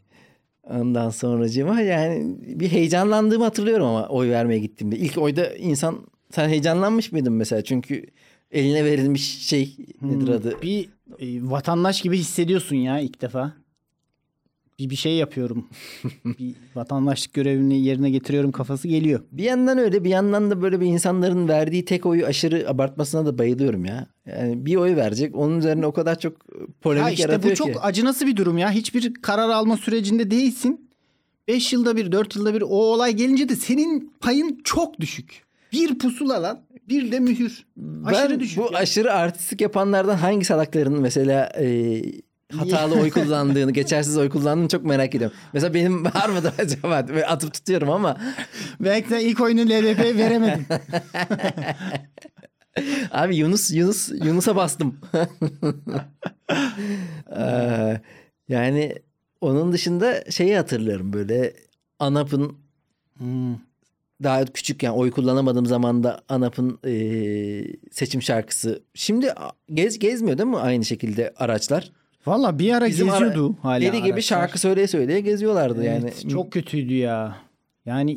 Ondan 0.71 1.11
sonracığıma 1.11 1.81
yani 1.81 2.37
bir 2.39 2.69
heyecanlandığımı 2.69 3.45
hatırlıyorum 3.45 3.87
ama 3.87 4.09
oy 4.09 4.31
vermeye 4.31 4.59
gittiğimde. 4.59 4.97
İlk 4.97 5.19
oyda 5.19 5.55
insan 5.55 6.07
sen 6.31 6.49
heyecanlanmış 6.49 7.13
mıydın 7.13 7.33
mesela? 7.33 7.65
Çünkü 7.65 8.07
eline 8.51 8.85
verilmiş 8.85 9.47
şey 9.47 9.77
nedir 10.03 10.29
adı? 10.29 10.63
bir 10.63 10.89
e, 11.19 11.51
vatandaş 11.51 12.03
gibi 12.03 12.19
hissediyorsun 12.19 12.77
ya 12.77 12.99
ilk 12.99 13.23
defa. 13.23 13.53
Bir 14.79 14.91
bir 14.91 14.97
şey 14.97 15.15
yapıyorum. 15.15 15.69
bir 16.25 16.55
vatandaşlık 16.75 17.33
görevini 17.33 17.85
yerine 17.85 18.11
getiriyorum 18.11 18.53
kafası 18.53 18.89
geliyor. 18.89 19.21
Bir 19.33 19.45
yandan 19.45 19.79
öyle 19.79 20.05
bir 20.05 20.11
yandan 20.11 20.51
da 20.51 20.63
böyle 20.63 20.81
bir 20.81 20.87
insanların 20.87 21.49
verdiği 21.49 21.85
tek 21.85 22.07
oyu 22.07 22.27
aşırı 22.27 22.69
abartmasına 22.69 23.27
da 23.27 23.39
bayılıyorum 23.39 23.85
ya. 23.85 24.07
Yani 24.27 24.67
bir 24.67 24.77
oy 24.77 24.97
verecek 24.97 25.37
onun 25.37 25.59
üzerine 25.59 25.87
o 25.87 25.93
kadar 25.93 26.19
çok 26.19 26.37
polemik 26.81 27.05
Ha 27.05 27.11
işte 27.11 27.23
yaratıyor 27.23 27.53
bu 27.53 27.57
çok 27.57 27.67
ki. 27.67 27.81
acınası 27.81 28.27
bir 28.27 28.37
durum 28.37 28.59
ya. 28.59 28.71
Hiçbir 28.71 29.15
karar 29.15 29.49
alma 29.49 29.77
sürecinde 29.77 30.31
değilsin. 30.31 30.91
5 31.49 31.73
yılda 31.73 31.97
bir, 31.97 32.13
4 32.13 32.37
yılda 32.37 32.55
bir 32.55 32.63
o 32.63 32.67
olay 32.67 33.13
gelince 33.13 33.49
de 33.49 33.57
senin 33.57 34.13
payın 34.21 34.61
çok 34.65 35.01
düşük. 35.01 35.45
Bir 35.73 35.99
pusula 35.99 36.43
lan, 36.43 36.61
bir 36.89 37.13
de 37.13 37.21
mühür. 37.21 37.67
Aşırı 38.05 38.31
ben 38.31 38.41
düşük. 38.41 38.59
bu 38.59 38.73
ya. 38.73 38.79
aşırı 38.79 39.13
artistik 39.13 39.61
yapanlardan 39.61 40.17
hangi 40.17 40.45
salakların 40.45 41.01
mesela 41.01 41.53
e, 41.59 42.03
hatalı 42.53 43.01
oy 43.01 43.11
kullandığını, 43.11 43.73
geçersiz 43.73 44.19
oy 44.19 44.29
kullandığını 44.29 44.69
çok 44.69 44.85
merak 44.85 45.15
ediyorum. 45.15 45.37
Mesela 45.53 45.75
benim 45.75 46.05
var 46.05 46.29
mıdır 46.29 46.53
acaba? 46.59 47.09
Böyle 47.09 47.27
atıp 47.27 47.55
tutuyorum 47.55 47.91
ama 47.91 48.17
Belki 48.81 49.11
de 49.11 49.25
ilk 49.25 49.41
oyunu 49.41 49.61
LDP'ye 49.61 50.17
veremedin. 50.17 50.67
abi 53.11 53.37
Yunus 53.37 53.71
Yunus 53.73 54.09
Yunus'a 54.25 54.57
bastım. 54.57 55.01
Ee, 57.37 58.01
yani 58.49 58.95
onun 59.41 59.73
dışında 59.73 60.25
şeyi 60.31 60.57
hatırlıyorum 60.57 61.13
böyle 61.13 61.53
ANAP'ın 61.99 62.57
Hmm. 63.19 63.55
daha 64.23 64.45
küçükken 64.45 64.91
oy 64.91 65.11
kullanamadığım 65.11 65.67
zamanda 65.67 66.21
ANAP'ın 66.29 66.79
e, 66.87 66.93
seçim 67.91 68.23
şarkısı. 68.23 68.83
Şimdi 68.95 69.33
gez 69.75 69.99
gezmiyor 69.99 70.39
değil 70.39 70.49
mi 70.49 70.57
aynı 70.57 70.85
şekilde 70.85 71.33
araçlar? 71.37 71.93
Valla 72.27 72.59
bir 72.59 72.73
ara 72.75 72.87
Bizim 72.87 73.11
ara- 73.11 73.27
geziyordu 73.27 73.57
hala 73.63 73.81
Deli 73.81 73.91
gibi 74.03 74.13
araçlar. 74.13 74.21
şarkı 74.21 74.59
söyleye 74.59 74.87
söyleye 74.87 75.21
geziyorlardı 75.21 75.85
Evet, 75.85 76.17
yani. 76.25 76.33
Çok 76.33 76.53
kötüydü 76.53 76.95
ya. 76.95 77.37
Yani 77.87 78.13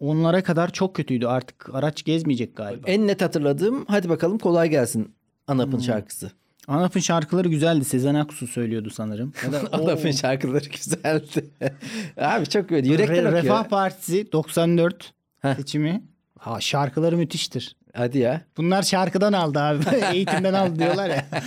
2010'lara 0.00 0.42
kadar 0.42 0.72
çok 0.72 0.96
kötüydü. 0.96 1.26
Artık 1.26 1.74
araç 1.74 2.04
gezmeyecek 2.04 2.56
galiba. 2.56 2.90
En 2.90 3.06
net 3.06 3.22
hatırladığım 3.22 3.84
hadi 3.88 4.08
bakalım 4.08 4.38
kolay 4.38 4.70
gelsin 4.70 5.14
ANAP'ın 5.46 5.72
Hmm. 5.72 5.80
şarkısı. 5.82 6.30
ANAP'ın 6.68 7.00
şarkıları 7.00 7.48
güzeldi. 7.48 7.84
Sezen 7.84 8.14
Aksu 8.14 8.46
söylüyordu 8.46 8.90
sanırım. 8.90 9.32
ANAP'ın 9.72 10.10
şarkıları 10.10 10.64
güzeldi. 10.68 11.50
Abi 12.20 12.46
çok 12.46 12.70
böyle 12.70 12.88
yürekten 12.88 13.16
Re- 13.16 13.20
okuyor. 13.28 13.42
Refah 13.42 13.64
Partisi 13.68 14.32
94 14.32 15.12
Heh. 15.40 15.56
seçimi. 15.56 16.02
Ha 16.38 16.60
şarkıları 16.60 17.16
müthiştir. 17.16 17.76
Hadi 17.94 18.18
ya. 18.18 18.42
Bunlar 18.56 18.82
şarkıdan 18.82 19.32
aldı 19.32 19.58
abi. 19.58 19.84
Eğitimden 20.14 20.54
aldı 20.54 20.78
diyorlar 20.78 21.08
ya. 21.10 21.26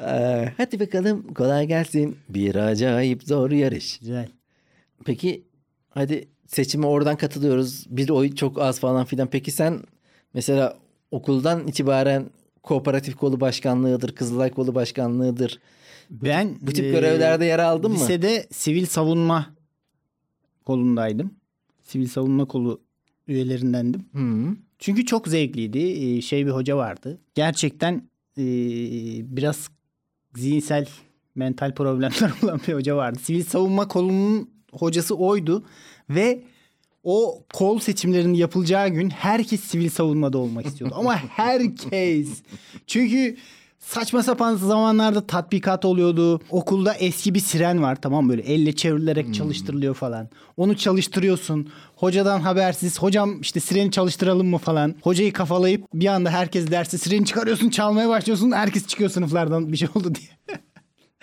Ee, 0.00 0.52
hadi 0.56 0.80
bakalım 0.80 1.34
kolay 1.34 1.66
gelsin. 1.66 2.16
Bir 2.28 2.54
acayip 2.54 3.22
zor 3.22 3.50
yarış. 3.50 3.98
Güzel. 3.98 4.28
Peki 5.04 5.44
hadi 5.90 6.28
seçime 6.46 6.86
oradan 6.86 7.16
katılıyoruz. 7.16 7.86
Bir 7.88 8.08
oy 8.08 8.34
çok 8.34 8.60
az 8.60 8.80
falan 8.80 9.04
filan. 9.04 9.28
Peki 9.28 9.50
sen 9.50 9.82
mesela 10.34 10.76
okuldan 11.10 11.66
itibaren 11.66 12.30
kooperatif 12.62 13.16
kolu 13.16 13.40
başkanlığıdır, 13.40 14.14
Kızılay 14.14 14.50
kolu 14.50 14.74
başkanlığıdır. 14.74 15.60
Ben 16.10 16.56
Bu 16.60 16.72
tip 16.72 16.84
e, 16.84 16.90
görevlerde 16.90 17.44
yer 17.44 17.58
aldın 17.58 17.90
mı? 17.90 17.96
Lisede 17.96 18.46
sivil 18.50 18.86
savunma 18.86 19.46
kolundaydım. 20.64 21.34
Sivil 21.82 22.08
savunma 22.08 22.44
kolu 22.44 22.80
üyelerindendim. 23.28 24.04
Hı. 24.12 24.56
Çünkü 24.78 25.06
çok 25.06 25.28
zevkliydi. 25.28 25.78
Ee, 25.78 26.20
Şey 26.22 26.46
bir 26.46 26.50
hoca 26.50 26.76
vardı. 26.76 27.18
Gerçekten 27.34 27.94
e, 28.38 28.44
biraz 29.36 29.68
zihinsel, 30.34 30.88
mental 31.34 31.74
problemler 31.74 32.32
olan 32.42 32.60
bir 32.68 32.74
hoca 32.74 32.96
vardı. 32.96 33.18
Sivil 33.22 33.44
savunma 33.44 33.88
kolunun 33.88 34.50
hocası 34.72 35.14
oydu 35.16 35.64
ve 36.10 36.42
o 37.02 37.44
kol 37.54 37.78
seçimlerinin 37.78 38.34
yapılacağı 38.34 38.88
gün 38.88 39.10
herkes 39.10 39.60
sivil 39.60 39.88
savunmada 39.90 40.38
olmak 40.38 40.66
istiyordu. 40.66 40.94
Ama 40.98 41.16
herkes. 41.28 42.42
Çünkü 42.86 43.36
saçma 43.86 44.22
sapan 44.22 44.56
zamanlarda 44.56 45.26
tatbikat 45.26 45.84
oluyordu. 45.84 46.40
Okulda 46.50 46.94
eski 46.94 47.34
bir 47.34 47.40
siren 47.40 47.82
var 47.82 47.96
tamam 48.02 48.28
böyle 48.28 48.42
elle 48.42 48.72
çevrilerek 48.72 49.34
çalıştırılıyor 49.34 49.94
falan. 49.94 50.28
Onu 50.56 50.76
çalıştırıyorsun. 50.76 51.68
Hocadan 51.96 52.40
habersiz. 52.40 52.98
Hocam 52.98 53.40
işte 53.40 53.60
sireni 53.60 53.90
çalıştıralım 53.90 54.46
mı 54.46 54.58
falan. 54.58 54.94
Hocayı 55.02 55.32
kafalayıp 55.32 55.84
bir 55.94 56.06
anda 56.06 56.30
herkes 56.30 56.70
dersi 56.70 56.98
sireni 56.98 57.26
çıkarıyorsun 57.26 57.70
çalmaya 57.70 58.08
başlıyorsun. 58.08 58.52
Herkes 58.52 58.86
çıkıyor 58.86 59.10
sınıflardan 59.10 59.72
bir 59.72 59.76
şey 59.76 59.88
oldu 59.94 60.12
diye. 60.14 60.60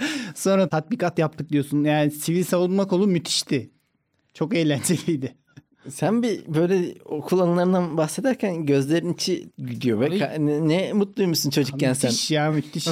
Sonra 0.35 0.69
tatbikat 0.69 1.19
yaptık 1.19 1.49
diyorsun. 1.49 1.83
Yani 1.83 2.11
sivil 2.11 2.43
savunma 2.43 2.87
kolu 2.87 3.07
müthişti. 3.07 3.71
Çok 4.33 4.55
eğlenceliydi. 4.55 5.35
Sen 5.89 6.23
bir 6.23 6.41
böyle 6.55 6.95
okul 7.05 7.39
anılarından 7.39 7.97
bahsederken 7.97 8.65
gözlerin 8.65 9.13
içi 9.13 9.49
gidiyor. 9.57 10.01
Be. 10.01 10.05
Abi- 10.05 10.15
Ka- 10.17 10.45
Ne, 10.45 10.67
ne 10.69 10.93
mutluymuşsun 10.93 11.49
çocukken 11.49 11.93
sen. 11.93 12.09
müthiş 12.11 12.31
ya 12.31 12.51
müthiş. 12.51 12.87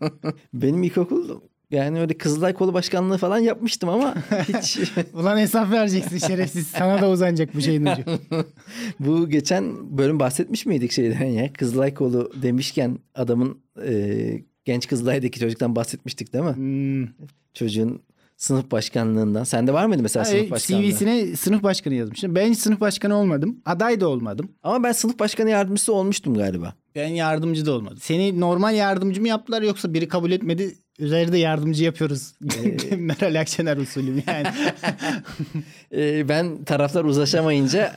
Benim 0.54 0.82
ilkokul 0.82 1.40
yani 1.70 2.00
öyle 2.00 2.18
Kızılay 2.18 2.54
kolu 2.54 2.74
başkanlığı 2.74 3.18
falan 3.18 3.38
yapmıştım 3.38 3.88
ama 3.88 4.14
hiç 4.48 4.78
Ulan 5.14 5.38
hesap 5.38 5.70
vereceksin 5.70 6.18
şerefsiz. 6.18 6.66
Sana 6.66 7.02
da 7.02 7.10
uzanacak 7.10 7.54
bu 7.54 7.60
şeyin 7.60 7.86
ucu. 7.86 8.02
bu 9.00 9.28
geçen 9.28 9.98
bölüm 9.98 10.20
bahsetmiş 10.20 10.66
miydik 10.66 10.92
şeyden 10.92 11.24
ya? 11.26 11.52
Kızılay 11.52 11.94
kolu 11.94 12.32
demişken 12.42 12.98
adamın 13.14 13.58
e, 13.86 14.16
genç 14.64 14.86
Kızılay'daki 14.88 15.40
çocuktan 15.40 15.76
bahsetmiştik 15.76 16.32
değil 16.32 16.44
mi? 16.44 16.56
Hmm. 16.56 17.08
Çocuğun 17.54 18.02
sınıf 18.36 18.70
başkanlığından. 18.70 19.44
Sende 19.44 19.72
var 19.72 19.86
mıydı 19.86 20.02
mesela 20.02 20.26
Hayır, 20.26 20.38
sınıf 20.38 20.50
başkanlığı? 20.50 20.82
CV'sine 20.82 21.36
sınıf 21.36 21.62
başkanı 21.62 21.94
yazmıştım. 21.94 22.34
Ben 22.34 22.50
hiç 22.50 22.58
sınıf 22.58 22.80
başkanı 22.80 23.16
olmadım. 23.16 23.62
Aday 23.64 24.00
da 24.00 24.08
olmadım. 24.08 24.48
Ama 24.62 24.84
ben 24.84 24.92
sınıf 24.92 25.18
başkanı 25.18 25.50
yardımcısı 25.50 25.92
olmuştum 25.92 26.34
galiba. 26.34 26.74
Ben 26.94 27.08
yardımcı 27.08 27.66
da 27.66 27.72
olmadım. 27.72 27.98
Seni 28.00 28.40
normal 28.40 28.74
yardımcı 28.74 29.20
mı 29.20 29.28
yaptılar 29.28 29.62
yoksa 29.62 29.94
biri 29.94 30.08
kabul 30.08 30.30
etmedi 30.30 30.74
üzerinde 30.98 31.38
yardımcı 31.38 31.84
yapıyoruz. 31.84 32.34
Meral 32.96 33.40
Akşener 33.40 33.76
usulü 33.76 34.22
yani. 34.26 34.46
E, 35.92 36.28
ben 36.28 36.64
taraflar 36.64 37.04
uzlaşamayınca 37.04 37.96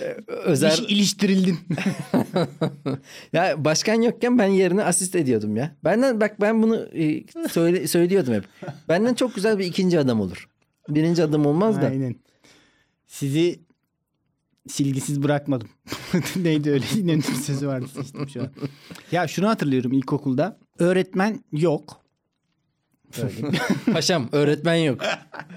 e, 0.00 0.16
özel 0.28 0.72
İş 0.72 0.80
iliştirildin. 0.80 1.58
Ya 3.32 3.64
başkan 3.64 4.02
yokken 4.02 4.38
ben 4.38 4.46
yerine 4.46 4.84
asist 4.84 5.16
ediyordum 5.16 5.56
ya. 5.56 5.76
Benden 5.84 6.20
bak 6.20 6.40
ben 6.40 6.62
bunu 6.62 6.76
e, 6.76 7.24
söyle, 7.48 7.88
söylüyordum 7.88 8.34
hep. 8.34 8.44
Benden 8.88 9.14
çok 9.14 9.34
güzel 9.34 9.58
bir 9.58 9.64
ikinci 9.64 9.98
adam 9.98 10.20
olur. 10.20 10.48
Birinci 10.88 11.22
adam 11.22 11.46
olmaz 11.46 11.80
da. 11.82 11.86
Aynen. 11.86 12.16
Sizi 13.06 13.60
silgisiz 14.68 15.22
bırakmadım. 15.22 15.68
Neydi 16.36 16.70
öyle 16.70 16.84
İnönü'nün 16.96 17.20
sözü 17.20 17.66
vardı 17.66 17.86
seçtim 17.94 18.28
şu 18.28 18.42
an. 18.42 18.48
Ya 19.12 19.28
şunu 19.28 19.48
hatırlıyorum 19.48 19.92
ilkokulda. 19.92 20.58
Öğretmen 20.80 21.44
yok. 21.52 22.00
Paşam 23.92 24.28
öğretmen 24.32 24.74
yok. 24.74 25.00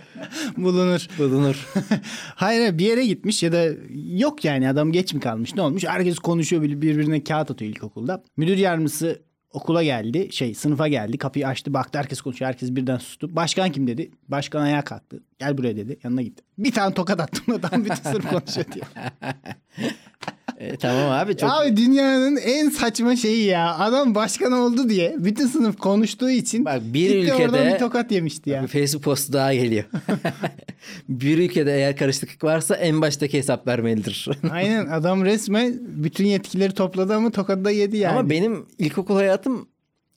bulunur. 0.58 1.08
Bulunur. 1.18 1.68
Hayır 2.36 2.78
bir 2.78 2.86
yere 2.86 3.06
gitmiş 3.06 3.44
ya 3.44 3.52
da 3.52 3.66
yok 3.96 4.46
yani 4.46 4.70
adam 4.70 4.92
geç 4.92 5.14
mi 5.14 5.20
kalmış 5.20 5.56
ne 5.56 5.62
olmuş? 5.62 5.84
Herkes 5.88 6.20
konuşuyor 6.20 6.62
birbirine 6.62 7.24
kağıt 7.24 7.52
atıyor 7.52 7.72
ilkokulda. 7.72 8.24
Müdür 8.38 8.58
yardımcısı 8.58 9.22
okula 9.52 9.84
geldi 9.84 10.28
şey 10.32 10.54
sınıfa 10.54 10.88
geldi 10.88 11.18
kapıyı 11.18 11.48
açtı 11.48 11.74
baktı 11.74 12.00
herkes 12.00 12.22
konuşuyor 12.22 12.50
herkes 12.50 12.72
birden 12.72 12.98
sustu. 12.98 13.36
Başkan 13.36 13.72
kim 13.72 13.88
dedi? 13.88 14.12
Başkan 14.28 14.62
ayağa 14.62 14.84
kalktı. 14.84 15.24
Gel 15.40 15.58
buraya 15.58 15.76
dedi 15.76 16.00
yanına 16.04 16.22
gitti. 16.22 16.44
Bir 16.58 16.72
tane 16.72 16.94
tokat 16.94 17.20
attım 17.20 17.56
adam 17.56 17.86
bütün 17.86 18.12
sınıf 18.12 18.30
konuşuyor 18.30 18.66
diye. 18.74 18.84
E, 20.60 20.78
tamam 20.78 21.12
abi 21.12 21.38
çok 21.38 21.50
Abi 21.50 21.78
dünyanın 21.78 22.38
en 22.38 22.70
saçma 22.70 23.16
şeyi 23.16 23.46
ya. 23.46 23.78
Adam 23.78 24.16
başkan 24.16 24.52
oldu 24.52 24.90
diye 24.90 25.16
bütün 25.18 25.48
sınıf 25.48 25.78
konuştuğu 25.78 26.30
için 26.30 26.66
Bak, 26.66 26.82
bir 26.84 27.22
gitti 27.22 27.34
oradan 27.34 27.50
ülkede- 27.60 27.74
bir 27.74 27.80
tokat 27.80 28.12
yemişti 28.12 28.50
ya. 28.50 28.64
bir 28.64 28.68
Facebook 28.68 29.04
postu 29.04 29.34
daha 29.34 29.54
geliyor. 29.54 29.84
bir 31.10 31.38
ülkede 31.38 31.76
eğer 31.76 31.96
karışıklık 31.98 32.44
varsa 32.44 32.76
en 32.76 33.02
baştaki 33.02 33.38
hesap 33.38 33.68
vermelidir. 33.68 34.30
Aynen 34.52 34.86
adam 34.88 35.26
resmen 35.26 35.80
bütün 35.82 36.26
yetkileri 36.26 36.74
topladı 36.74 37.14
ama 37.16 37.32
tokadı 37.32 37.66
da 37.66 37.72
yedi 37.72 37.98
yani. 37.98 38.18
Ama 38.20 38.30
benim 38.30 38.66
ilkokul 38.78 39.16
hayatım 39.16 39.68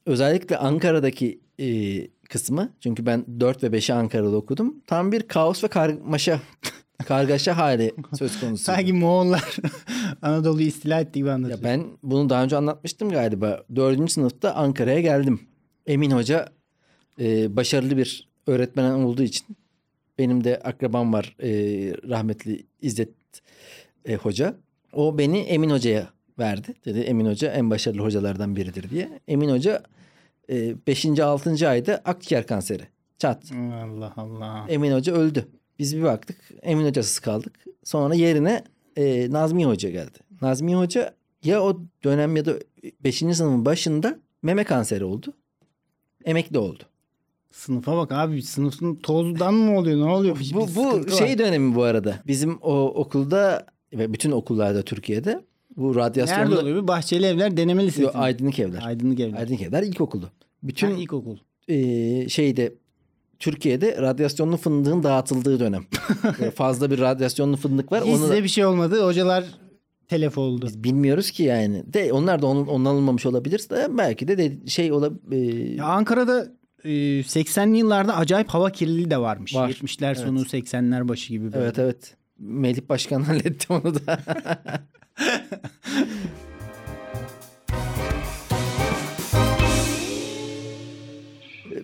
özellikle 0.07 0.57
Ankara'daki 0.57 1.41
e, 1.61 1.67
kısmı 2.29 2.73
çünkü 2.81 3.07
ben 3.07 3.25
4 3.41 3.63
ve 3.63 3.67
5'i 3.67 3.95
Ankara'da 3.95 4.37
okudum. 4.37 4.75
Tam 4.87 5.13
bir 5.13 5.23
kaos 5.23 5.65
ve 5.65 5.69
karmaşa 5.69 6.41
kargaşa 7.05 7.57
hali 7.57 7.95
söz 8.19 8.41
konusu. 8.41 8.65
Sanki 8.65 8.93
Moğollar 8.93 9.57
Anadolu'yu 10.23 10.67
istila 10.67 11.01
etti 11.01 11.19
gibi 11.19 11.29
Ya 11.29 11.35
anlatıyor. 11.35 11.63
ben 11.63 11.85
bunu 12.03 12.29
daha 12.31 12.45
önce 12.45 12.57
anlatmıştım 12.57 13.09
galiba. 13.11 13.65
Dördüncü 13.77 14.13
sınıfta 14.13 14.55
Ankara'ya 14.55 15.01
geldim. 15.01 15.41
Emin 15.87 16.11
Hoca 16.11 16.49
e, 17.21 17.57
başarılı 17.57 17.97
bir 17.97 18.29
öğretmen 18.47 18.91
olduğu 18.91 19.23
için 19.23 19.47
benim 20.19 20.45
de 20.45 20.59
akrabam 20.65 21.13
var 21.13 21.37
e, 21.43 21.49
rahmetli 22.09 22.67
İzzet 22.83 23.11
e, 24.05 24.15
Hoca. 24.17 24.55
O 24.93 25.19
beni 25.19 25.39
Emin 25.39 25.71
Hoca'ya 25.71 26.09
verdi. 26.39 26.75
Dedi 26.85 26.99
Emin 26.99 27.27
Hoca 27.27 27.53
en 27.53 27.71
başarılı 27.71 28.03
hocalardan 28.03 28.57
biridir 28.57 28.91
diye. 28.91 29.21
Emin 29.29 29.49
Hoca 29.51 29.83
5. 30.49 31.07
6. 31.21 31.69
ayda 31.69 32.03
akciğer 32.05 32.47
kanseri. 32.47 32.83
Çat. 33.19 33.53
Allah 33.85 34.13
Allah. 34.17 34.65
Emin 34.69 34.93
Hoca 34.93 35.13
öldü. 35.15 35.49
Biz 35.79 35.97
bir 35.97 36.03
baktık 36.03 36.37
Emin 36.63 36.87
Hocasız 36.87 37.19
kaldık. 37.19 37.53
Sonra 37.85 38.15
yerine 38.15 38.65
e, 38.97 39.31
Nazmi 39.31 39.67
Hoca 39.67 39.91
geldi. 39.91 40.19
Nazmi 40.43 40.75
Hoca 40.77 41.15
ya 41.45 41.63
o 41.63 41.81
dönem 42.05 42.37
ya 42.37 42.45
da 42.45 42.55
5. 43.05 43.19
sınıfın 43.19 43.65
başında 43.65 44.19
meme 44.43 44.65
kanseri 44.65 45.05
oldu. 45.05 45.33
Emekli 46.25 46.59
oldu. 46.59 46.83
Sınıfa 47.51 47.97
bak 47.97 48.13
abi 48.13 48.43
sınıfın 48.43 48.95
tozdan 48.95 49.55
mı 49.55 49.79
oluyor 49.79 49.99
ne 50.07 50.11
oluyor? 50.11 50.39
Bir- 50.41 50.55
Bu, 50.55 50.61
bu 50.61 50.67
sıkıntı 50.67 51.13
var. 51.13 51.19
şey 51.19 51.39
dönemi 51.39 51.75
bu 51.75 51.83
arada. 51.83 52.23
Bizim 52.27 52.59
o 52.63 52.85
okulda 52.85 53.67
ve 53.93 54.13
bütün 54.13 54.31
okullarda 54.31 54.83
Türkiye'de 54.83 55.41
bu 55.77 55.89
Nerede 55.89 56.01
radyasyonlu 56.01 56.59
oluyor? 56.61 56.83
Bir 56.83 56.89
Bahçeli 56.89 57.27
Evler 57.27 57.57
Deneme 57.57 57.87
Lisesi. 57.87 58.11
Aydınlık 58.11 58.59
evler. 58.59 58.83
Aydınlık 58.85 59.21
Evler. 59.21 59.39
Aydınlık 59.39 59.63
evler 59.63 59.83
ilkokulu. 59.83 60.31
Bütün 60.63 60.89
Bütün 60.91 61.01
ilkokul. 61.03 61.37
e, 61.69 62.29
şeyde 62.29 62.75
Türkiye'de 63.39 64.03
radyasyonlu 64.03 64.57
fındığın 64.57 65.03
dağıtıldığı 65.03 65.61
dönem. 65.61 65.85
Fazla 66.55 66.91
bir 66.91 66.99
radyasyonlu 66.99 67.57
fındık 67.57 67.93
var. 67.93 68.05
Hiç 68.05 68.21
da- 68.21 68.45
bir 68.45 68.49
şey 68.49 68.65
olmadı. 68.65 69.05
Hocalar 69.05 69.45
telef 70.09 70.39
oldu. 70.39 70.67
Biz 70.67 70.85
bilmiyoruz 70.85 71.31
ki 71.31 71.43
yani. 71.43 71.85
De 71.87 72.13
onlar 72.13 72.43
da 72.43 72.47
onun, 72.47 72.85
alınmamış 72.85 73.27
olabilir. 73.27 73.67
De 73.71 73.89
belki 73.99 74.29
de, 74.29 74.39
de 74.39 74.67
şey 74.67 74.93
olabilir. 74.93 75.75
Ya 75.75 75.85
Ankara'da 75.85 76.47
e, 76.85 76.89
80'li 77.21 77.79
yıllarda 77.79 78.17
acayip 78.17 78.49
hava 78.49 78.71
kirliliği 78.71 79.11
de 79.11 79.19
varmış. 79.19 79.55
Var. 79.55 79.71
70'ler 79.71 80.15
sonu 80.15 80.41
80'ler 80.41 81.09
başı 81.09 81.33
gibi 81.33 81.53
böyle. 81.53 81.65
evet 81.65 81.79
evet. 81.79 82.17
Melih 82.39 82.89
Başkan 82.89 83.23
halletti 83.29 83.73
onu 83.73 83.95
da. 83.95 84.19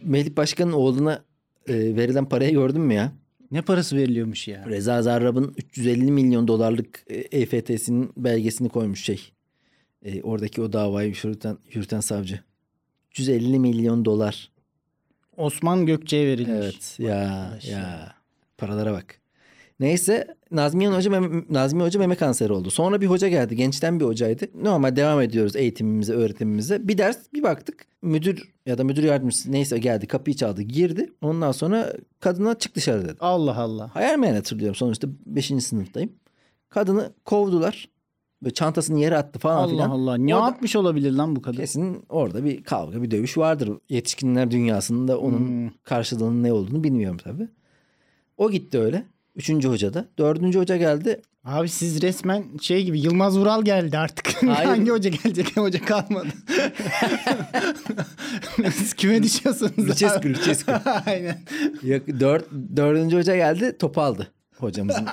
Melih 0.03 0.37
Başkan'ın 0.37 0.73
oğluna 0.73 1.25
e, 1.69 1.97
verilen 1.97 2.29
parayı 2.29 2.53
gördün 2.53 2.81
mü 2.81 2.95
ya? 2.95 3.13
Ne 3.51 3.63
parası 3.63 3.97
veriliyormuş 3.97 4.49
ya? 4.49 4.67
Reza 4.69 5.03
Zarrab'ın 5.03 5.55
350 5.59 6.11
milyon 6.13 6.49
dolarlık 6.49 7.05
e, 7.11 7.15
EFT'sinin 7.17 8.13
belgesini 8.17 8.69
koymuş 8.69 9.05
şey. 9.05 9.33
E, 10.05 10.23
oradaki 10.23 10.63
o 10.63 10.73
davayı 10.73 11.09
yürüten, 11.25 11.59
yürüten 11.73 12.01
savcı. 12.01 12.41
350 13.11 13.59
milyon 13.59 14.05
dolar. 14.05 14.51
Osman 15.37 15.87
Gökçe'ye 15.87 16.27
verilmiş. 16.27 16.51
Evet 16.53 16.97
ya 16.99 17.17
Arkadaş 17.19 17.69
ya. 17.69 17.79
ya. 17.79 18.15
Paralara 18.59 18.93
bak. 18.93 19.21
Neyse 19.87 20.27
Nazmiye 20.51 20.91
Hoca, 20.91 21.11
mem- 21.11 21.45
Nazmiye 21.55 21.87
Hoca 21.87 22.01
meme 22.01 22.15
kanseri 22.15 22.53
oldu. 22.53 22.71
Sonra 22.71 23.01
bir 23.01 23.07
hoca 23.07 23.29
geldi. 23.29 23.57
Gençten 23.57 24.01
bir 24.01 24.05
hocaydı. 24.05 24.45
Normal 24.63 24.97
devam 24.97 25.21
ediyoruz 25.21 25.57
eğitimimize, 25.57 26.13
öğretimimize. 26.13 26.89
Bir 26.89 26.99
ders 26.99 27.19
bir 27.35 27.43
baktık. 27.43 27.87
Müdür 28.03 28.53
ya 28.67 28.79
da 28.79 28.85
müdür 28.85 29.03
yardımcısı 29.03 29.53
neyse 29.53 29.79
geldi. 29.79 30.07
Kapıyı 30.07 30.37
çaldı. 30.37 30.63
Girdi. 30.63 31.13
Ondan 31.23 31.53
sonra 31.53 31.93
kadına 32.21 32.59
çık 32.59 32.75
dışarı 32.75 33.05
dedi. 33.05 33.17
Allah 33.21 33.57
Allah. 33.59 33.95
Hayal 33.95 34.19
meyal 34.19 34.35
hatırlıyorum. 34.35 34.75
Sonuçta 34.75 35.09
5. 35.27 35.47
sınıftayım. 35.65 36.13
Kadını 36.69 37.13
kovdular. 37.25 37.89
Böyle 38.43 38.55
çantasını 38.55 39.01
yere 39.01 39.17
attı 39.17 39.39
falan 39.39 39.57
Allah 39.57 39.71
filan. 39.71 39.91
Allah. 39.91 40.17
Ne 40.17 40.35
Orada- 40.37 40.47
yapmış 40.47 40.77
olabilir 40.77 41.13
lan 41.13 41.37
bu 41.37 41.43
kadın? 41.43 41.57
Kesin 41.57 42.05
orada 42.09 42.45
bir 42.45 42.65
kavga, 42.65 43.03
bir 43.03 43.11
dövüş 43.11 43.39
vardır. 43.39 43.71
Yetişkinler 43.89 44.51
dünyasında 44.51 45.19
onun 45.19 45.39
Hmm. 45.39 45.71
karşılığının 45.83 46.43
ne 46.43 46.53
olduğunu 46.53 46.85
bilmiyorum 46.85 47.19
tabii. 47.25 47.49
O 48.37 48.51
gitti 48.51 48.79
öyle. 48.79 49.05
Üçüncü 49.37 49.69
hoca 49.69 49.95
da. 49.95 50.09
Dördüncü 50.19 50.59
hoca 50.59 50.77
geldi. 50.77 51.21
Abi 51.45 51.69
siz 51.69 52.03
resmen 52.03 52.45
şey 52.61 52.85
gibi 52.85 53.01
Yılmaz 53.01 53.39
Vural 53.39 53.63
geldi 53.65 53.99
artık. 53.99 54.43
Hayır. 54.43 54.69
Hangi 54.69 54.91
hoca 54.91 55.11
gelecek? 55.11 55.57
Hoca 55.57 55.85
kalmadı. 55.85 56.29
siz 58.73 58.95
küme 58.95 59.23
düşüyorsunuz. 59.23 59.73
Lucescu, 59.79 60.73
abi. 60.73 60.81
Aynen. 61.07 61.39
Yok, 61.83 62.03
dört, 62.21 62.45
dördüncü 62.77 63.17
hoca 63.17 63.37
geldi 63.37 63.79
topu 63.79 64.01
aldı 64.01 64.33
hocamızın. 64.57 65.07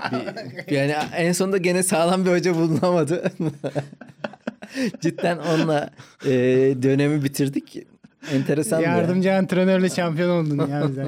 Bir- 0.68 0.76
yani 0.76 0.96
en 1.16 1.32
sonunda 1.32 1.58
gene 1.58 1.84
sağlam 1.84 2.26
bir 2.26 2.32
hoca 2.32 2.56
bulunamadı. 2.56 3.32
Cidden 5.02 5.38
onunla 5.38 5.90
e, 6.26 6.32
dönemi 6.84 7.24
bitirdik. 7.24 7.78
Enteresan 8.32 8.82
Yardımcı 8.82 9.34
antrenörle 9.34 9.90
şampiyon 9.90 10.46
oldun 10.46 10.68
ya 10.68 10.86
güzel. 10.86 11.08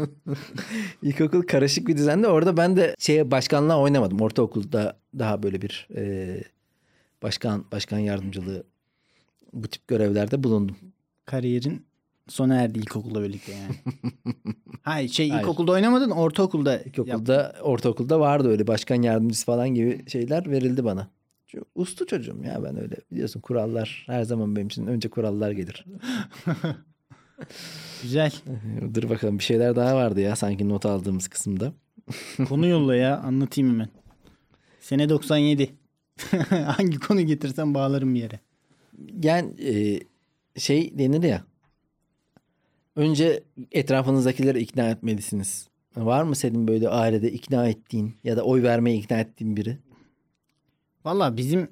İlkokul 1.01 1.41
karışık 1.41 1.87
bir 1.87 1.97
düzende. 1.97 2.27
Orada 2.27 2.57
ben 2.57 2.77
de 2.77 2.95
şeye 2.99 3.31
başkanlığa 3.31 3.79
oynamadım. 3.79 4.21
Ortaokulda 4.21 4.97
daha 5.19 5.43
böyle 5.43 5.61
bir 5.61 5.87
e, 5.95 6.37
başkan 7.23 7.65
başkan 7.71 7.99
yardımcılığı 7.99 8.63
bu 9.53 9.67
tip 9.67 9.87
görevlerde 9.87 10.43
bulundum. 10.43 10.75
Kariyerin 11.25 11.85
sona 12.27 12.55
erdi 12.55 12.79
ilkokulda 12.79 13.23
birlikte 13.23 13.51
yani. 13.51 13.75
Hayır 14.81 15.09
şey 15.09 15.29
Hayır. 15.29 15.43
ilkokulda 15.43 15.71
oynamadın 15.71 16.09
ortaokulda. 16.09 16.81
İlkokulda, 16.81 17.55
ortaokulda 17.61 18.19
vardı 18.19 18.49
öyle 18.49 18.67
başkan 18.67 19.01
yardımcısı 19.01 19.45
falan 19.45 19.69
gibi 19.69 20.09
şeyler 20.09 20.51
verildi 20.51 20.85
bana. 20.85 21.07
Çünkü 21.47 21.65
Uslu 21.75 22.07
çocuğum 22.07 22.43
ya 22.45 22.63
ben 22.63 22.81
öyle 22.81 22.95
biliyorsun 23.11 23.41
kurallar 23.41 24.03
her 24.07 24.23
zaman 24.23 24.55
benim 24.55 24.67
için 24.67 24.87
önce 24.87 25.09
kurallar 25.09 25.51
gelir. 25.51 25.85
Güzel. 28.03 28.31
Dur 28.93 29.09
bakalım 29.09 29.39
bir 29.39 29.43
şeyler 29.43 29.75
daha 29.75 29.95
vardı 29.95 30.21
ya 30.21 30.35
sanki 30.35 30.69
not 30.69 30.85
aldığımız 30.85 31.27
kısımda. 31.27 31.73
Konu 32.49 32.67
yolla 32.67 32.95
ya 32.95 33.17
anlatayım 33.17 33.71
hemen. 33.71 33.89
Sene 34.79 35.09
97. 35.09 35.69
Hangi 36.49 36.99
konu 36.99 37.21
getirsen 37.21 37.73
bağlarım 37.73 38.15
bir 38.15 38.19
yere. 38.19 38.39
Yani 39.23 39.69
e, 39.69 39.99
şey 40.59 40.99
denir 40.99 41.23
ya. 41.23 41.43
Önce 42.95 43.43
etrafınızdakileri 43.71 44.59
ikna 44.59 44.89
etmelisiniz. 44.89 45.67
Var 45.95 46.23
mı 46.23 46.35
senin 46.35 46.67
böyle 46.67 46.89
ailede 46.89 47.31
ikna 47.31 47.67
ettiğin 47.67 48.15
ya 48.23 48.37
da 48.37 48.43
oy 48.43 48.63
vermeye 48.63 48.97
ikna 48.97 49.19
ettiğin 49.19 49.57
biri? 49.57 49.77
Valla 51.05 51.37
bizim 51.37 51.67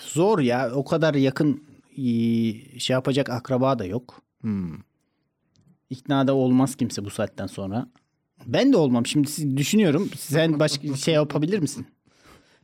zor 0.00 0.38
ya. 0.38 0.74
O 0.74 0.84
kadar 0.84 1.14
yakın 1.14 1.64
şey 2.78 2.94
yapacak 2.94 3.30
akraba 3.30 3.78
da 3.78 3.84
yok. 3.84 4.22
Hmm. 4.40 4.78
İkna 5.90 6.26
da 6.26 6.34
olmaz 6.34 6.76
kimse 6.76 7.04
bu 7.04 7.10
saatten 7.10 7.46
sonra. 7.46 7.88
Ben 8.46 8.72
de 8.72 8.76
olmam. 8.76 9.06
Şimdi 9.06 9.56
düşünüyorum. 9.56 10.10
Sen 10.18 10.60
başka 10.60 10.96
şey 10.96 11.14
yapabilir 11.14 11.58
misin? 11.58 11.86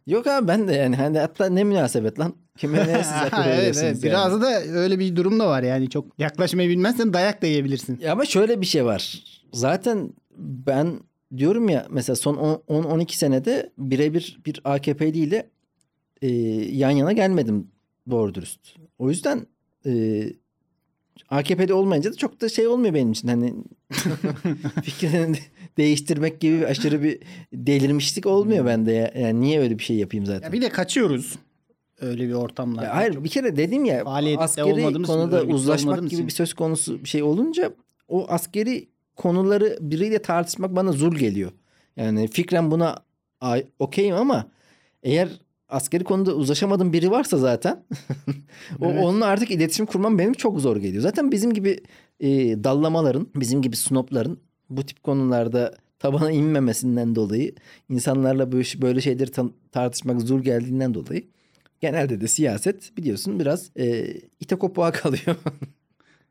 Yok 0.06 0.26
abi 0.26 0.48
ben 0.48 0.68
de 0.68 0.72
yani 0.72 0.96
hani 0.96 1.18
hatta 1.18 1.46
ne 1.46 1.64
münasebet 1.64 2.18
lan. 2.18 2.34
Kime 2.58 2.78
ne 2.78 2.84
siz 3.04 3.12
akıl 3.12 3.42
evet, 3.46 3.76
evet. 3.82 3.84
yani. 3.84 4.02
Biraz 4.02 4.42
da 4.42 4.62
öyle 4.62 4.98
bir 4.98 5.16
durum 5.16 5.40
da 5.40 5.46
var 5.46 5.62
yani. 5.62 5.90
Çok 5.90 6.06
yaklaşmayı 6.18 6.68
bilmezsen 6.68 7.12
dayak 7.12 7.42
da 7.42 7.46
yiyebilirsin. 7.46 7.98
Ya 8.00 8.12
ama 8.12 8.24
şöyle 8.24 8.60
bir 8.60 8.66
şey 8.66 8.84
var. 8.84 9.24
Zaten 9.52 10.12
ben 10.38 11.00
diyorum 11.36 11.68
ya 11.68 11.86
mesela 11.90 12.16
son 12.16 12.34
10-12 12.68 13.12
senede 13.16 13.70
birebir 13.78 14.40
bir 14.46 14.60
AKP'li 14.64 15.18
ile 15.18 15.50
e, 16.22 16.28
yan 16.76 16.90
yana 16.90 17.12
gelmedim 17.12 17.68
doğru 18.10 18.34
dürüst. 18.34 18.60
O 19.00 19.10
yüzden 19.10 19.46
e, 19.86 20.22
AKP'de 21.28 21.74
olmayınca 21.74 22.12
da 22.12 22.16
çok 22.16 22.40
da 22.40 22.48
şey 22.48 22.66
olmuyor 22.66 22.94
benim 22.94 23.12
için. 23.12 23.28
Hani 23.28 23.54
fikrini 24.84 25.38
değiştirmek 25.76 26.40
gibi 26.40 26.66
aşırı 26.66 27.02
bir 27.02 27.18
delirmişlik 27.52 28.26
olmuyor 28.26 28.66
bende. 28.66 28.92
Ya. 28.92 29.12
Yani 29.16 29.40
niye 29.40 29.60
öyle 29.60 29.78
bir 29.78 29.84
şey 29.84 29.96
yapayım 29.96 30.26
zaten? 30.26 30.46
Ya 30.46 30.52
bir 30.52 30.62
de 30.62 30.68
kaçıyoruz. 30.68 31.38
Öyle 32.00 32.28
bir 32.28 32.32
ortamlar. 32.32 32.82
Ya 32.82 32.96
hayır 32.96 33.24
bir 33.24 33.28
kere 33.28 33.56
dedim 33.56 33.84
ya 33.84 34.04
askeri 34.38 34.90
için, 34.90 35.02
konuda 35.02 35.42
uzlaşmak 35.42 35.96
gibi 35.96 36.06
için. 36.06 36.26
bir 36.26 36.32
söz 36.32 36.54
konusu 36.54 37.04
bir 37.04 37.08
şey 37.08 37.22
olunca 37.22 37.72
o 38.08 38.26
askeri 38.28 38.88
konuları 39.16 39.78
biriyle 39.80 40.22
tartışmak 40.22 40.76
bana 40.76 40.92
zul 40.92 41.14
geliyor. 41.14 41.52
Yani 41.96 42.28
fikren 42.28 42.70
buna 42.70 42.96
ay- 43.40 43.66
okeyim 43.78 44.14
ama 44.14 44.46
eğer 45.02 45.28
askeri 45.70 46.04
konuda 46.04 46.34
uzlaşamadığım 46.34 46.92
biri 46.92 47.10
varsa 47.10 47.38
zaten 47.38 47.84
o 48.80 48.90
Evet. 48.90 49.04
onunla 49.04 49.26
artık 49.26 49.50
iletişim 49.50 49.86
kurmam 49.86 50.18
benim 50.18 50.32
çok 50.32 50.60
zor 50.60 50.76
geliyor. 50.76 51.02
Zaten 51.02 51.32
bizim 51.32 51.54
gibi 51.54 51.80
e, 52.20 52.28
dallamaların, 52.64 53.28
bizim 53.36 53.62
gibi 53.62 53.76
snopların 53.76 54.40
bu 54.70 54.86
tip 54.86 55.02
konularda 55.02 55.74
tabana 55.98 56.30
inmemesinden 56.30 57.14
dolayı 57.14 57.54
insanlarla 57.88 58.52
böyle, 58.52 58.82
böyle 58.82 59.00
şeyleri 59.00 59.30
tartışmak 59.72 60.20
zor 60.20 60.40
geldiğinden 60.40 60.94
dolayı 60.94 61.24
genelde 61.80 62.20
de 62.20 62.28
siyaset 62.28 62.96
biliyorsun 62.96 63.40
biraz 63.40 63.70
e, 63.76 64.14
ite 64.40 64.56
kopuğa 64.56 64.92
kalıyor. 65.00 65.36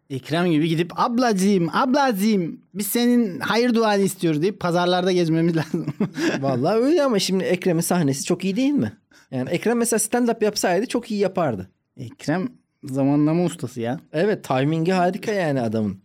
Ekrem 0.10 0.52
gibi 0.52 0.70
gidip 0.70 1.00
ablacığım 1.00 1.70
ablacığım 1.74 2.62
biz 2.74 2.88
senin 2.88 3.40
hayır 3.40 3.74
duanı 3.74 4.02
istiyoruz 4.02 4.42
deyip 4.42 4.60
pazarlarda 4.60 5.12
gezmemiz 5.12 5.58
lazım. 5.58 5.86
Vallahi 6.40 6.78
öyle 6.78 7.04
ama 7.04 7.20
şimdi 7.20 7.44
Ekrem'in 7.44 7.82
sahnesi 7.82 8.26
çok 8.26 8.44
iyi 8.44 8.56
değil 8.56 8.72
mi? 8.72 8.98
Yani 9.32 9.50
Ekrem 9.50 9.78
mesela 9.78 10.00
stand-up 10.00 10.44
yapsaydı 10.44 10.86
çok 10.86 11.12
iyi 11.12 11.20
yapardı. 11.20 11.70
Ekrem 11.98 12.50
zamanlama 12.84 13.44
ustası 13.44 13.82
ya. 13.82 14.00
Evet 14.14 14.44
timingi 14.44 14.92
harika 14.92 15.32
yani 15.32 15.62
adamın. 15.62 16.02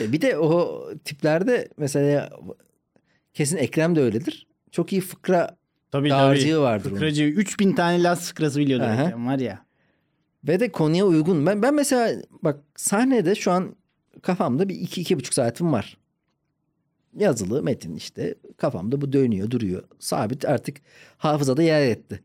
E 0.00 0.12
bir 0.12 0.20
de 0.20 0.38
o 0.38 0.84
tiplerde 1.04 1.68
mesela 1.76 2.30
kesin 3.34 3.56
Ekrem 3.56 3.96
de 3.96 4.00
öyledir. 4.00 4.46
Çok 4.72 4.92
iyi 4.92 5.00
fıkra 5.00 5.56
Tabii 5.90 6.10
dağarcığı 6.10 6.60
vardır 6.60 6.90
onun. 6.90 6.96
Fıkracı 6.96 7.24
3000 7.24 7.72
tane 7.72 8.02
Las 8.02 8.28
fıkrası 8.28 8.60
biliyordur 8.60 8.84
Aha. 8.84 9.02
Ekrem 9.02 9.26
var 9.26 9.38
ya. 9.38 9.67
Ve 10.44 10.60
de 10.60 10.72
konuya 10.72 11.06
uygun. 11.06 11.46
Ben, 11.46 11.62
ben 11.62 11.74
mesela 11.74 12.22
bak 12.42 12.60
sahnede 12.76 13.34
şu 13.34 13.50
an 13.52 13.76
kafamda 14.22 14.68
bir 14.68 14.74
iki, 14.74 15.00
iki 15.00 15.18
buçuk 15.18 15.34
saatim 15.34 15.72
var. 15.72 15.98
Yazılı 17.16 17.62
metin 17.62 17.96
işte 17.96 18.34
kafamda 18.56 19.00
bu 19.00 19.12
dönüyor 19.12 19.50
duruyor. 19.50 19.82
Sabit 19.98 20.44
artık 20.44 20.76
hafızada 21.18 21.62
yer 21.62 21.86
etti. 21.88 22.24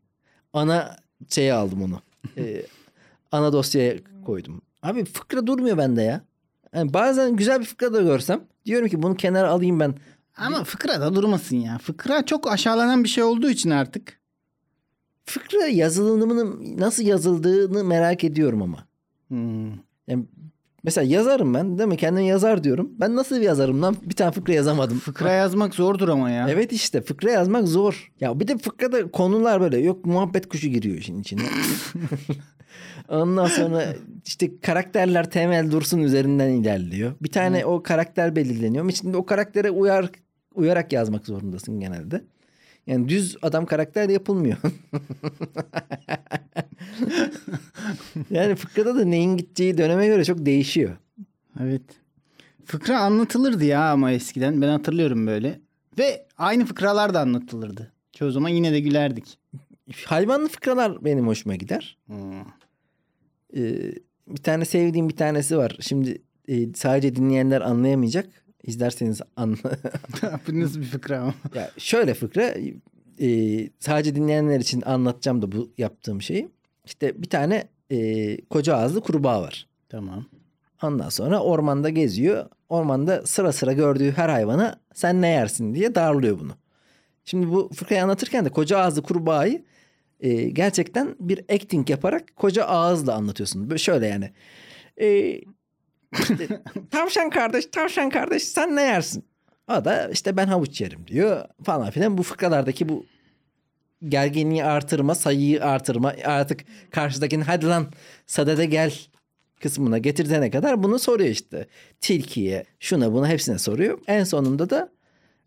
Ana 0.52 0.96
şeye 1.28 1.54
aldım 1.54 1.82
onu. 1.82 2.00
Ee, 2.38 2.62
ana 3.32 3.52
dosyaya 3.52 3.94
koydum. 4.26 4.62
Abi 4.82 5.04
fıkra 5.04 5.46
durmuyor 5.46 5.78
bende 5.78 6.02
ya. 6.02 6.20
Yani 6.74 6.92
bazen 6.94 7.36
güzel 7.36 7.60
bir 7.60 7.64
fıkra 7.64 7.92
da 7.92 8.02
görsem 8.02 8.44
diyorum 8.66 8.88
ki 8.88 9.02
bunu 9.02 9.16
kenara 9.16 9.48
alayım 9.48 9.80
ben. 9.80 9.94
Ama 10.36 10.64
fıkra 10.64 11.00
da 11.00 11.14
durmasın 11.14 11.56
ya. 11.56 11.78
Fıkra 11.78 12.26
çok 12.26 12.52
aşağılanan 12.52 13.04
bir 13.04 13.08
şey 13.08 13.24
olduğu 13.24 13.50
için 13.50 13.70
artık. 13.70 14.20
Fıkra 15.34 15.66
yazılımının 15.66 16.76
nasıl 16.78 17.02
yazıldığını 17.02 17.84
merak 17.84 18.24
ediyorum 18.24 18.62
ama. 18.62 18.86
Hmm. 19.28 19.68
Yani 20.08 20.24
mesela 20.84 21.04
yazarım 21.04 21.54
ben 21.54 21.78
değil 21.78 21.88
mi? 21.88 21.96
Kendim 21.96 22.24
yazar 22.24 22.64
diyorum. 22.64 22.90
Ben 23.00 23.16
nasıl 23.16 23.36
bir 23.36 23.40
yazarım 23.40 23.82
lan? 23.82 23.96
Bir 24.02 24.14
tane 24.14 24.32
fıkra 24.32 24.52
yazamadım. 24.52 24.98
Fıkra 24.98 25.32
yazmak 25.32 25.74
zordur 25.74 26.08
ama 26.08 26.30
ya. 26.30 26.48
Evet 26.48 26.72
işte 26.72 27.00
fıkra 27.00 27.30
yazmak 27.30 27.68
zor. 27.68 28.12
Ya 28.20 28.40
bir 28.40 28.48
de 28.48 28.58
fıkrada 28.58 29.10
konular 29.10 29.60
böyle 29.60 29.78
yok 29.78 30.04
muhabbet 30.04 30.48
kuşu 30.48 30.68
giriyor 30.68 30.96
işin 30.96 31.20
içine. 31.20 31.42
Ondan 33.08 33.46
sonra 33.46 33.84
işte 34.26 34.60
karakterler 34.60 35.30
temel 35.30 35.70
dursun 35.70 35.98
üzerinden 35.98 36.48
ilerliyor. 36.48 37.12
Bir 37.22 37.30
tane 37.30 37.64
o 37.64 37.82
karakter 37.82 38.36
belirleniyor. 38.36 38.90
Şimdi 38.90 39.16
o 39.16 39.26
karaktere 39.26 39.70
uyar 39.70 40.10
uyarak 40.54 40.92
yazmak 40.92 41.26
zorundasın 41.26 41.80
genelde. 41.80 42.24
Yani 42.86 43.08
düz 43.08 43.36
adam 43.42 43.66
karakter 43.66 44.08
yapılmıyor. 44.08 44.56
yani 48.30 48.54
fıkrada 48.54 48.96
da 48.96 49.04
neyin 49.04 49.36
gideceği 49.36 49.78
döneme 49.78 50.06
göre 50.06 50.24
çok 50.24 50.46
değişiyor. 50.46 50.96
Evet. 51.60 51.82
Fıkra 52.64 53.00
anlatılırdı 53.00 53.64
ya 53.64 53.90
ama 53.90 54.12
eskiden. 54.12 54.62
Ben 54.62 54.68
hatırlıyorum 54.68 55.26
böyle. 55.26 55.60
Ve 55.98 56.26
aynı 56.38 56.64
fıkralar 56.64 57.14
da 57.14 57.20
anlatılırdı. 57.20 57.92
Çoğu 58.12 58.30
zaman 58.30 58.48
yine 58.48 58.72
de 58.72 58.80
gülerdik. 58.80 59.38
Hayvanlı 60.04 60.48
fıkralar 60.48 61.04
benim 61.04 61.26
hoşuma 61.26 61.56
gider. 61.56 61.98
Hmm. 62.06 62.40
Ee, 63.56 63.92
bir 64.28 64.42
tane 64.42 64.64
sevdiğim 64.64 65.08
bir 65.08 65.16
tanesi 65.16 65.56
var. 65.56 65.76
Şimdi 65.80 66.22
e, 66.48 66.74
sadece 66.74 67.16
dinleyenler 67.16 67.60
anlayamayacak. 67.60 68.43
İzlerseniz 68.66 69.20
anla. 69.36 69.56
Bu 70.48 70.60
nasıl 70.60 70.80
bir 70.80 70.86
fıkra 70.86 71.18
ama? 71.20 71.34
ya 71.54 71.70
şöyle 71.78 72.14
fıkra. 72.14 72.54
e, 73.20 73.68
sadece 73.78 74.14
dinleyenler 74.14 74.60
için 74.60 74.82
anlatacağım 74.86 75.42
da 75.42 75.52
bu 75.52 75.72
yaptığım 75.78 76.22
şeyi. 76.22 76.48
İşte 76.84 77.22
bir 77.22 77.28
tane 77.28 77.68
e, 77.90 78.36
koca 78.44 78.76
ağızlı 78.76 79.00
kurbağa 79.00 79.42
var. 79.42 79.66
Tamam. 79.88 80.26
Ondan 80.82 81.08
sonra 81.08 81.40
ormanda 81.42 81.88
geziyor. 81.88 82.46
Ormanda 82.68 83.26
sıra 83.26 83.52
sıra 83.52 83.72
gördüğü 83.72 84.12
her 84.12 84.28
hayvana 84.28 84.80
sen 84.94 85.22
ne 85.22 85.28
yersin 85.28 85.74
diye 85.74 85.94
darlıyor 85.94 86.38
bunu. 86.40 86.52
Şimdi 87.24 87.50
bu 87.50 87.70
fıkrayı 87.74 88.02
anlatırken 88.02 88.44
de 88.44 88.48
koca 88.48 88.78
ağızlı 88.78 89.02
kurbağayı 89.02 89.64
e, 90.20 90.34
gerçekten 90.50 91.16
bir 91.20 91.44
acting 91.54 91.90
yaparak 91.90 92.36
koca 92.36 92.64
ağızla 92.64 93.14
anlatıyorsun. 93.14 93.70
Böyle 93.70 93.78
şöyle 93.78 94.06
yani. 94.06 94.30
E, 95.00 95.40
işte, 96.20 96.62
tavşan 96.90 97.30
kardeş, 97.30 97.66
tavşan 97.66 98.10
kardeş 98.10 98.42
sen 98.42 98.76
ne 98.76 98.82
yersin? 98.82 99.24
O 99.68 99.84
da 99.84 100.08
işte 100.08 100.36
ben 100.36 100.46
havuç 100.46 100.80
yerim 100.80 101.06
diyor 101.06 101.44
falan 101.62 101.90
filan. 101.90 102.18
Bu 102.18 102.22
fıkralardaki 102.22 102.88
bu 102.88 103.06
gerginliği 104.08 104.64
artırma, 104.64 105.14
sayıyı 105.14 105.64
artırma 105.64 106.14
artık 106.24 106.60
karşıdakinin 106.90 107.42
hadi 107.42 107.66
lan 107.66 107.86
sadede 108.26 108.66
gel 108.66 108.94
kısmına 109.60 109.98
getirene 109.98 110.50
kadar 110.50 110.82
bunu 110.82 110.98
soruyor 110.98 111.30
işte. 111.30 111.66
Tilkiye, 112.00 112.64
şuna 112.80 113.12
buna 113.12 113.28
hepsine 113.28 113.58
soruyor. 113.58 113.98
En 114.06 114.24
sonunda 114.24 114.70
da 114.70 114.92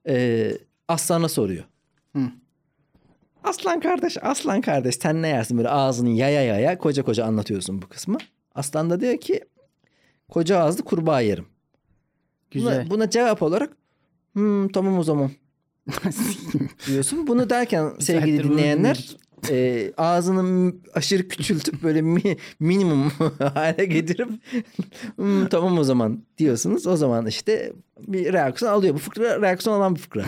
e, 0.07 0.51
aslana 0.87 1.29
soruyor. 1.29 1.63
Hı. 2.15 2.21
Aslan 3.43 3.79
kardeş, 3.79 4.17
aslan 4.21 4.61
kardeş 4.61 4.95
sen 4.95 5.21
ne 5.21 5.27
yersin? 5.27 5.57
Böyle 5.57 5.69
ağzını 5.69 6.09
yaya 6.09 6.43
yaya 6.43 6.77
koca 6.77 7.03
koca 7.03 7.25
anlatıyorsun 7.25 7.81
bu 7.81 7.87
kısmı. 7.87 8.17
Aslan 8.55 8.89
da 8.89 8.99
diyor 8.99 9.17
ki 9.17 9.41
koca 10.29 10.59
ağızlı 10.59 10.83
kurbağa 10.83 11.21
yerim. 11.21 11.45
Güzel. 12.51 12.85
Buna, 12.85 12.89
buna 12.89 13.09
cevap 13.09 13.41
olarak 13.43 13.69
hmm, 14.33 14.67
tamam 14.69 14.97
o 14.97 15.03
zaman 15.03 15.31
diyorsun. 16.87 17.27
Bunu 17.27 17.49
derken 17.49 17.93
sevgili 17.99 18.43
dinleyenler 18.43 19.17
e, 19.49 19.91
ağzını 19.97 20.73
aşırı 20.93 21.27
küçültüp 21.27 21.83
böyle 21.83 22.01
mi- 22.01 22.37
minimum 22.59 23.09
hale 23.53 23.85
getirip 23.85 24.29
"Hmm, 25.15 25.47
tamam 25.49 25.77
o 25.77 25.83
zaman 25.83 26.23
diyorsunuz. 26.37 26.87
O 26.87 26.97
zaman 26.97 27.25
işte 27.25 27.73
bir 28.07 28.33
reaksiyon 28.33 28.71
alıyor. 28.73 28.93
Bu 28.93 28.97
fıkra 28.99 29.41
reaksiyon 29.41 29.75
alan 29.77 29.95
bir 29.95 29.99
fıkra. 29.99 30.25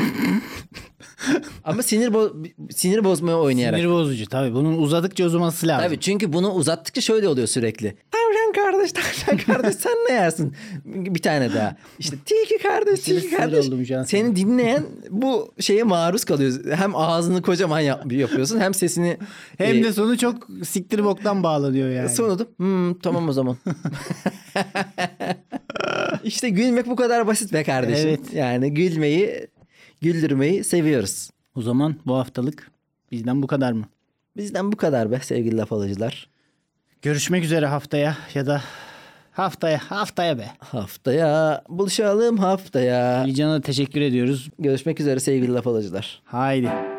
Ama 1.63 1.83
sinir 1.83 2.07
bo- 2.07 2.47
sinir 2.73 3.03
bozmaya 3.03 3.37
oynayarak. 3.37 3.79
Sinir 3.79 3.91
bozucu 3.91 4.25
tabii. 4.25 4.53
Bunun 4.53 4.77
uzadıkça 4.77 5.25
uzaması 5.25 5.67
lazım. 5.67 5.87
Tabii 5.87 5.99
çünkü 5.99 6.33
bunu 6.33 6.51
uzattıkça 6.53 7.01
şöyle 7.01 7.27
oluyor 7.27 7.47
sürekli. 7.47 7.95
Tavşan 8.11 8.53
kardeş, 8.65 8.91
tavşan 8.91 9.37
kardeş 9.37 9.75
sen 9.75 9.91
ne 10.09 10.13
yersin? 10.13 10.53
Bir 10.85 11.21
tane 11.21 11.53
daha. 11.53 11.75
İşte 11.99 12.17
tilki 12.25 12.57
kardeş, 12.63 12.99
tilki 12.99 13.29
kardeş. 13.35 13.67
oldum 13.67 13.85
şu 13.85 13.97
an 13.99 14.03
Seni 14.03 14.35
dinleyen 14.35 14.83
bu 15.09 15.53
şeye 15.59 15.83
maruz 15.83 16.25
kalıyor. 16.25 16.53
Hem 16.75 16.95
ağzını 16.95 17.41
kocaman 17.41 17.79
yap- 17.79 18.11
yapıyorsun 18.11 18.59
hem 18.59 18.73
sesini... 18.73 19.17
Hem 19.57 19.77
e, 19.77 19.83
de 19.83 19.93
sonu 19.93 20.17
çok 20.17 20.47
siktir 20.63 21.03
boktan 21.03 21.43
bağlanıyor 21.43 21.89
yani. 21.89 22.09
Sonu 22.09 22.39
da 22.39 22.45
"Hmm, 22.57 22.93
tamam 22.99 23.29
o 23.29 23.31
zaman. 23.31 23.57
işte 26.23 26.49
gülmek 26.49 26.87
bu 26.87 26.95
kadar 26.95 27.27
basit 27.27 27.53
be 27.53 27.63
kardeşim. 27.63 28.07
Evet. 28.09 28.33
Yani 28.33 28.73
gülmeyi, 28.73 29.47
güldürmeyi 30.01 30.63
seviyoruz. 30.63 31.29
O 31.55 31.61
zaman 31.61 31.95
bu 32.05 32.15
haftalık 32.15 32.71
bizden 33.11 33.41
bu 33.41 33.47
kadar 33.47 33.71
mı? 33.71 33.85
Bizden 34.37 34.71
bu 34.71 34.77
kadar 34.77 35.11
be 35.11 35.19
sevgili 35.19 35.57
laf 35.57 35.73
alıcılar. 35.73 36.29
Görüşmek 37.01 37.43
üzere 37.43 37.65
haftaya 37.65 38.17
ya 38.33 38.45
da 38.45 38.61
haftaya 39.31 39.77
haftaya 39.77 40.37
be. 40.37 40.45
Haftaya 40.59 41.63
buluşalım 41.69 42.37
haftaya. 42.37 43.33
Can'a 43.33 43.61
teşekkür 43.61 44.01
ediyoruz. 44.01 44.49
Görüşmek 44.59 44.99
üzere 44.99 45.19
sevgili 45.19 45.53
laf 45.53 45.67
alıcılar. 45.67 46.21
Haydi. 46.25 46.98